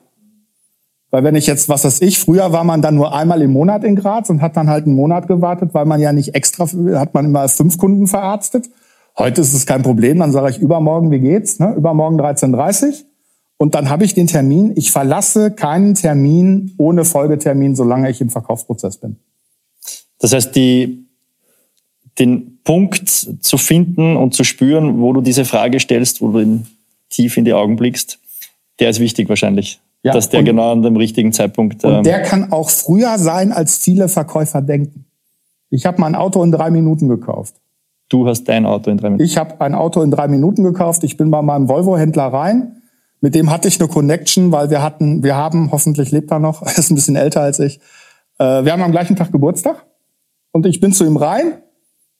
Weil 1.11 1.23
wenn 1.23 1.35
ich 1.35 1.47
jetzt, 1.47 1.69
was 1.69 1.85
weiß 1.85 2.01
ich, 2.01 2.19
früher 2.19 2.51
war 2.51 2.63
man 2.63 2.81
dann 2.81 2.95
nur 2.95 3.15
einmal 3.15 3.41
im 3.41 3.51
Monat 3.51 3.83
in 3.83 3.95
Graz 3.95 4.29
und 4.29 4.41
hat 4.41 4.57
dann 4.57 4.69
halt 4.69 4.85
einen 4.85 4.95
Monat 4.95 5.27
gewartet, 5.27 5.73
weil 5.73 5.85
man 5.85 6.01
ja 6.01 6.11
nicht 6.11 6.35
extra, 6.35 6.67
hat 6.99 7.13
man 7.13 7.25
immer 7.25 7.47
fünf 7.47 7.77
Kunden 7.77 8.07
verarztet. 8.07 8.69
Heute 9.17 9.41
ist 9.41 9.53
es 9.53 9.65
kein 9.65 9.81
Problem, 9.81 10.19
dann 10.19 10.33
sage 10.33 10.49
ich 10.49 10.57
übermorgen, 10.59 11.11
wie 11.11 11.19
geht's? 11.19 11.59
Ne? 11.59 11.73
Übermorgen 11.73 12.19
13.30 12.19 13.05
und 13.57 13.75
dann 13.75 13.89
habe 13.89 14.03
ich 14.03 14.13
den 14.13 14.27
Termin. 14.27 14.73
Ich 14.75 14.91
verlasse 14.91 15.51
keinen 15.51 15.95
Termin 15.95 16.73
ohne 16.77 17.05
Folgetermin, 17.05 17.75
solange 17.75 18.09
ich 18.09 18.19
im 18.19 18.29
Verkaufsprozess 18.29 18.97
bin. 18.97 19.15
Das 20.19 20.33
heißt, 20.33 20.55
die, 20.55 21.05
den 22.19 22.59
Punkt 22.63 23.07
zu 23.07 23.57
finden 23.57 24.17
und 24.17 24.33
zu 24.33 24.43
spüren, 24.43 24.99
wo 24.99 25.13
du 25.13 25.21
diese 25.21 25.45
Frage 25.45 25.79
stellst, 25.79 26.21
wo 26.21 26.31
du 26.31 26.39
in, 26.39 26.67
tief 27.09 27.37
in 27.37 27.45
die 27.45 27.53
Augen 27.53 27.77
blickst, 27.77 28.19
der 28.79 28.89
ist 28.89 28.99
wichtig 28.99 29.29
wahrscheinlich. 29.29 29.81
Ja, 30.03 30.13
dass 30.13 30.29
der 30.29 30.43
genau 30.43 30.71
an 30.71 30.83
dem 30.83 30.97
richtigen 30.97 31.33
Zeitpunkt. 31.33 31.83
Und 31.83 31.91
ähm, 31.91 32.03
der 32.03 32.21
kann 32.21 32.51
auch 32.51 32.69
früher 32.69 33.17
sein, 33.17 33.51
als 33.51 33.77
viele 33.77 34.07
Verkäufer 34.07 34.61
denken. 34.61 35.05
Ich 35.71 35.87
habe 35.87 35.99
mein 35.99 36.13
Auto 36.13 36.43
in 36.43 36.51
drei 36.51 36.69
Minuten 36.69 37.07
gekauft. 37.07 37.55
Du 38.09 38.27
hast 38.27 38.43
dein 38.43 38.67
Auto 38.67 38.91
in 38.91 38.97
drei 38.97 39.09
Minuten. 39.09 39.23
Ich 39.23 39.37
habe 39.37 39.59
ein 39.61 39.73
Auto 39.73 40.03
in 40.03 40.11
drei 40.11 40.27
Minuten 40.27 40.63
gekauft. 40.63 41.03
Ich 41.03 41.17
bin 41.17 41.31
bei 41.31 41.41
meinem 41.41 41.67
Volvo-Händler 41.67 42.25
rein. 42.25 42.83
Mit 43.19 43.33
dem 43.33 43.49
hatte 43.49 43.67
ich 43.67 43.79
eine 43.79 43.89
Connection, 43.89 44.51
weil 44.51 44.69
wir 44.69 44.83
hatten, 44.83 45.23
wir 45.23 45.35
haben, 45.35 45.71
hoffentlich 45.71 46.11
lebt 46.11 46.31
er 46.31 46.37
noch, 46.37 46.61
er 46.65 46.77
ist 46.77 46.91
ein 46.91 46.95
bisschen 46.95 47.15
älter 47.15 47.41
als 47.41 47.59
ich. 47.59 47.79
Äh, 48.37 48.63
wir 48.63 48.71
haben 48.71 48.83
am 48.83 48.91
gleichen 48.91 49.15
Tag 49.15 49.31
Geburtstag. 49.31 49.85
Und 50.51 50.67
ich 50.67 50.79
bin 50.79 50.93
zu 50.93 51.03
ihm 51.03 51.17
rein. 51.17 51.57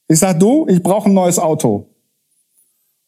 Ich 0.08 0.18
sag, 0.18 0.40
du, 0.40 0.66
ich 0.68 0.82
brauche 0.82 1.08
ein 1.08 1.14
neues 1.14 1.38
Auto. 1.38 1.86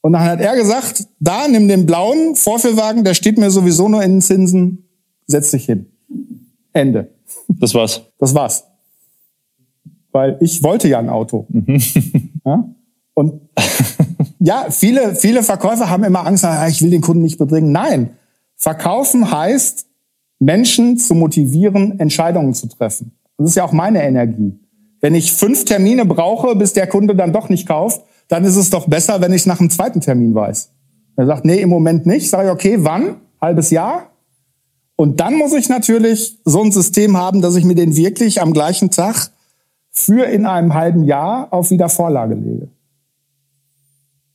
Und 0.00 0.12
dann 0.12 0.22
hat 0.22 0.40
er 0.40 0.54
gesagt, 0.56 1.06
da, 1.18 1.48
nimm 1.48 1.68
den 1.68 1.86
blauen 1.86 2.36
Vorführwagen, 2.36 3.04
der 3.04 3.14
steht 3.14 3.38
mir 3.38 3.50
sowieso 3.50 3.88
nur 3.88 4.02
in 4.02 4.12
den 4.12 4.20
Zinsen, 4.20 4.88
setz 5.26 5.50
dich 5.50 5.64
hin. 5.64 5.86
Ende. 6.72 7.10
Das 7.48 7.74
war's. 7.74 8.02
Das 8.18 8.34
war's 8.34 8.64
weil 10.12 10.36
ich 10.40 10.62
wollte 10.62 10.88
ja 10.88 10.98
ein 10.98 11.08
Auto. 11.08 11.46
Mhm. 11.48 11.80
Ja? 12.44 12.64
Und 13.14 13.40
ja, 14.38 14.66
viele, 14.70 15.14
viele 15.14 15.42
Verkäufer 15.42 15.90
haben 15.90 16.04
immer 16.04 16.26
Angst, 16.26 16.44
ah, 16.44 16.66
ich 16.68 16.82
will 16.82 16.90
den 16.90 17.00
Kunden 17.00 17.22
nicht 17.22 17.38
bedringen. 17.38 17.72
Nein, 17.72 18.10
verkaufen 18.56 19.30
heißt, 19.30 19.86
Menschen 20.38 20.98
zu 20.98 21.14
motivieren, 21.14 21.98
Entscheidungen 21.98 22.54
zu 22.54 22.68
treffen. 22.68 23.12
Das 23.36 23.50
ist 23.50 23.56
ja 23.56 23.64
auch 23.64 23.72
meine 23.72 24.02
Energie. 24.02 24.58
Wenn 25.00 25.14
ich 25.14 25.32
fünf 25.32 25.64
Termine 25.64 26.04
brauche, 26.04 26.56
bis 26.56 26.72
der 26.72 26.86
Kunde 26.86 27.14
dann 27.14 27.32
doch 27.32 27.48
nicht 27.48 27.66
kauft, 27.66 28.02
dann 28.28 28.44
ist 28.44 28.56
es 28.56 28.70
doch 28.70 28.86
besser, 28.86 29.20
wenn 29.20 29.32
ich 29.32 29.46
nach 29.46 29.58
dem 29.58 29.70
zweiten 29.70 30.00
Termin 30.00 30.34
weiß. 30.34 30.70
Er 31.16 31.26
sagt, 31.26 31.44
nee, 31.44 31.60
im 31.60 31.68
Moment 31.68 32.06
nicht. 32.06 32.30
Sage 32.30 32.48
ich, 32.48 32.52
okay, 32.54 32.76
wann? 32.80 33.16
Halbes 33.40 33.70
Jahr? 33.70 34.10
Und 34.96 35.20
dann 35.20 35.36
muss 35.36 35.52
ich 35.52 35.68
natürlich 35.68 36.38
so 36.44 36.62
ein 36.62 36.72
System 36.72 37.16
haben, 37.16 37.40
dass 37.40 37.56
ich 37.56 37.64
mir 37.64 37.74
den 37.74 37.96
wirklich 37.96 38.40
am 38.40 38.52
gleichen 38.52 38.90
Tag 38.90 39.30
für 39.90 40.24
in 40.24 40.46
einem 40.46 40.74
halben 40.74 41.04
Jahr 41.04 41.52
auf 41.52 41.70
Wiedervorlage 41.70 42.34
lege. 42.34 42.68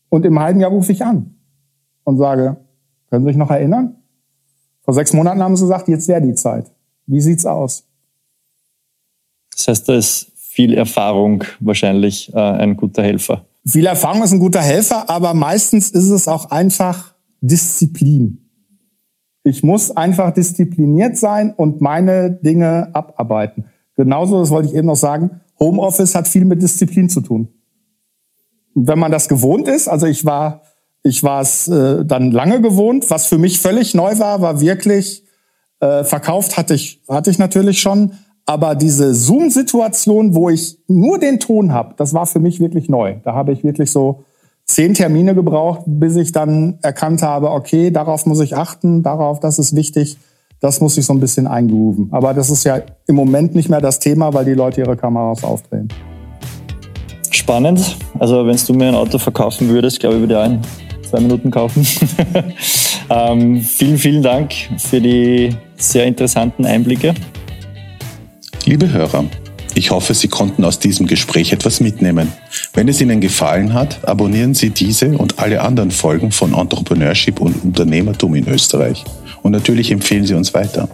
Und 0.09 0.25
im 0.25 0.39
halben 0.39 0.59
Jahr 0.59 0.71
rufe 0.71 0.91
ich 0.91 1.03
an 1.03 1.35
und 2.03 2.17
sage, 2.17 2.57
können 3.09 3.25
Sie 3.25 3.29
sich 3.29 3.37
noch 3.37 3.49
erinnern? 3.49 3.95
Vor 4.81 4.93
sechs 4.93 5.13
Monaten 5.13 5.41
haben 5.41 5.55
Sie 5.55 5.63
gesagt, 5.63 5.87
jetzt 5.87 6.07
wäre 6.07 6.21
die 6.21 6.33
Zeit. 6.33 6.71
Wie 7.05 7.21
sieht's 7.21 7.45
aus? 7.45 7.83
Das 9.55 9.67
heißt, 9.67 9.89
da 9.89 9.95
ist 9.95 10.31
viel 10.35 10.73
Erfahrung 10.73 11.43
wahrscheinlich 11.59 12.33
äh, 12.33 12.39
ein 12.39 12.75
guter 12.75 13.03
Helfer. 13.03 13.45
Viel 13.65 13.85
Erfahrung 13.85 14.23
ist 14.23 14.33
ein 14.33 14.39
guter 14.39 14.61
Helfer, 14.61 15.09
aber 15.09 15.33
meistens 15.33 15.89
ist 15.89 16.09
es 16.09 16.27
auch 16.27 16.51
einfach 16.51 17.13
Disziplin. 17.41 18.49
Ich 19.43 19.63
muss 19.63 19.91
einfach 19.91 20.33
diszipliniert 20.33 21.17
sein 21.17 21.53
und 21.53 21.81
meine 21.81 22.31
Dinge 22.31 22.89
abarbeiten. 22.93 23.65
Genauso, 23.95 24.39
das 24.39 24.49
wollte 24.49 24.69
ich 24.69 24.75
eben 24.75 24.87
noch 24.87 24.95
sagen, 24.95 25.41
Homeoffice 25.59 26.15
hat 26.15 26.27
viel 26.27 26.45
mit 26.45 26.61
Disziplin 26.61 27.09
zu 27.09 27.21
tun. 27.21 27.49
Wenn 28.73 28.99
man 28.99 29.11
das 29.11 29.27
gewohnt 29.27 29.67
ist, 29.67 29.87
also 29.87 30.07
ich 30.07 30.25
war, 30.25 30.63
ich 31.03 31.23
war 31.23 31.41
es 31.41 31.67
äh, 31.67 32.03
dann 32.05 32.31
lange 32.31 32.61
gewohnt, 32.61 33.09
was 33.09 33.27
für 33.27 33.37
mich 33.37 33.59
völlig 33.59 33.93
neu 33.93 34.17
war, 34.19 34.41
war 34.41 34.61
wirklich 34.61 35.23
äh, 35.79 36.03
verkauft 36.03 36.57
hatte 36.57 36.73
ich 36.73 37.01
hatte 37.09 37.29
ich 37.29 37.37
natürlich 37.37 37.81
schon, 37.81 38.13
aber 38.45 38.75
diese 38.75 39.13
Zoom-Situation, 39.13 40.35
wo 40.35 40.49
ich 40.49 40.77
nur 40.87 41.17
den 41.17 41.39
Ton 41.39 41.71
habe, 41.71 41.93
das 41.97 42.13
war 42.13 42.25
für 42.25 42.39
mich 42.39 42.59
wirklich 42.59 42.89
neu. 42.89 43.15
Da 43.23 43.33
habe 43.33 43.53
ich 43.53 43.63
wirklich 43.63 43.91
so 43.91 44.23
zehn 44.65 44.93
Termine 44.93 45.33
gebraucht, 45.33 45.81
bis 45.85 46.15
ich 46.15 46.31
dann 46.31 46.77
erkannt 46.81 47.21
habe, 47.21 47.51
okay, 47.51 47.91
darauf 47.91 48.25
muss 48.25 48.41
ich 48.41 48.55
achten, 48.55 49.03
darauf, 49.03 49.39
das 49.39 49.59
ist 49.59 49.75
wichtig, 49.75 50.17
das 50.59 50.81
muss 50.81 50.97
ich 50.97 51.05
so 51.05 51.13
ein 51.13 51.19
bisschen 51.19 51.47
eingrooven. 51.47 52.09
Aber 52.11 52.33
das 52.33 52.49
ist 52.49 52.63
ja 52.63 52.81
im 53.07 53.15
Moment 53.15 53.55
nicht 53.55 53.69
mehr 53.69 53.81
das 53.81 53.99
Thema, 53.99 54.33
weil 54.33 54.45
die 54.45 54.53
Leute 54.53 54.81
ihre 54.81 54.97
Kameras 54.97 55.43
aufdrehen. 55.43 55.87
Spannend. 57.31 57.97
Also 58.19 58.45
wenn 58.45 58.55
du 58.55 58.73
mir 58.73 58.89
ein 58.89 58.95
Auto 58.95 59.17
verkaufen 59.17 59.69
würdest, 59.69 59.99
glaube 59.99 60.15
ich, 60.15 60.21
würde 60.21 60.33
ich 60.33 60.39
auch 60.39 60.45
in 60.45 60.61
zwei 61.03 61.19
Minuten 61.19 61.51
kaufen. 61.51 61.85
ähm, 63.09 63.61
vielen, 63.61 63.97
vielen 63.97 64.21
Dank 64.21 64.53
für 64.77 65.01
die 65.01 65.49
sehr 65.77 66.05
interessanten 66.05 66.65
Einblicke. 66.65 67.13
Liebe 68.65 68.93
Hörer, 68.93 69.25
ich 69.75 69.91
hoffe, 69.91 70.13
Sie 70.13 70.29
konnten 70.29 70.63
aus 70.63 70.79
diesem 70.79 71.05
Gespräch 71.05 71.51
etwas 71.51 71.81
mitnehmen. 71.81 72.31
Wenn 72.73 72.87
es 72.87 73.01
Ihnen 73.01 73.19
gefallen 73.19 73.73
hat, 73.73 74.07
abonnieren 74.07 74.53
Sie 74.53 74.69
diese 74.69 75.17
und 75.17 75.39
alle 75.39 75.61
anderen 75.61 75.91
Folgen 75.91 76.31
von 76.31 76.53
Entrepreneurship 76.53 77.41
und 77.41 77.61
Unternehmertum 77.63 78.35
in 78.35 78.47
Österreich. 78.47 79.03
Und 79.41 79.51
natürlich 79.51 79.91
empfehlen 79.91 80.25
Sie 80.25 80.35
uns 80.35 80.53
weiter. 80.53 80.87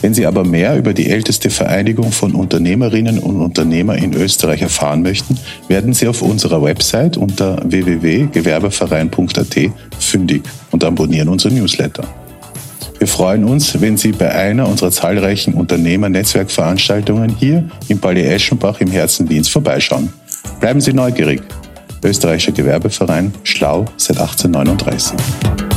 Wenn 0.00 0.14
Sie 0.14 0.26
aber 0.26 0.44
mehr 0.44 0.76
über 0.76 0.92
die 0.92 1.10
älteste 1.10 1.50
Vereinigung 1.50 2.12
von 2.12 2.34
Unternehmerinnen 2.34 3.18
und 3.18 3.40
Unternehmer 3.40 3.96
in 3.96 4.14
Österreich 4.14 4.62
erfahren 4.62 5.02
möchten, 5.02 5.36
werden 5.66 5.92
Sie 5.92 6.06
auf 6.06 6.22
unserer 6.22 6.62
Website 6.62 7.16
unter 7.16 7.60
www.gewerbeverein.at 7.64 9.56
fündig 9.98 10.42
und 10.70 10.84
abonnieren 10.84 11.28
unsere 11.28 11.52
Newsletter. 11.52 12.04
Wir 12.98 13.06
freuen 13.06 13.44
uns, 13.44 13.80
wenn 13.80 13.96
Sie 13.96 14.12
bei 14.12 14.30
einer 14.32 14.66
unserer 14.68 14.90
zahlreichen 14.90 15.54
Unternehmer-Netzwerkveranstaltungen 15.54 17.36
hier 17.36 17.68
im 17.88 17.98
Palais 17.98 18.26
Eschenbach 18.34 18.80
im 18.80 18.90
Herzen 18.90 19.28
Wiens 19.28 19.48
vorbeischauen. 19.48 20.12
Bleiben 20.60 20.80
Sie 20.80 20.92
neugierig. 20.92 21.42
Österreichischer 22.02 22.52
Gewerbeverein, 22.52 23.34
schlau 23.42 23.84
seit 23.96 24.18
1839. 24.18 25.75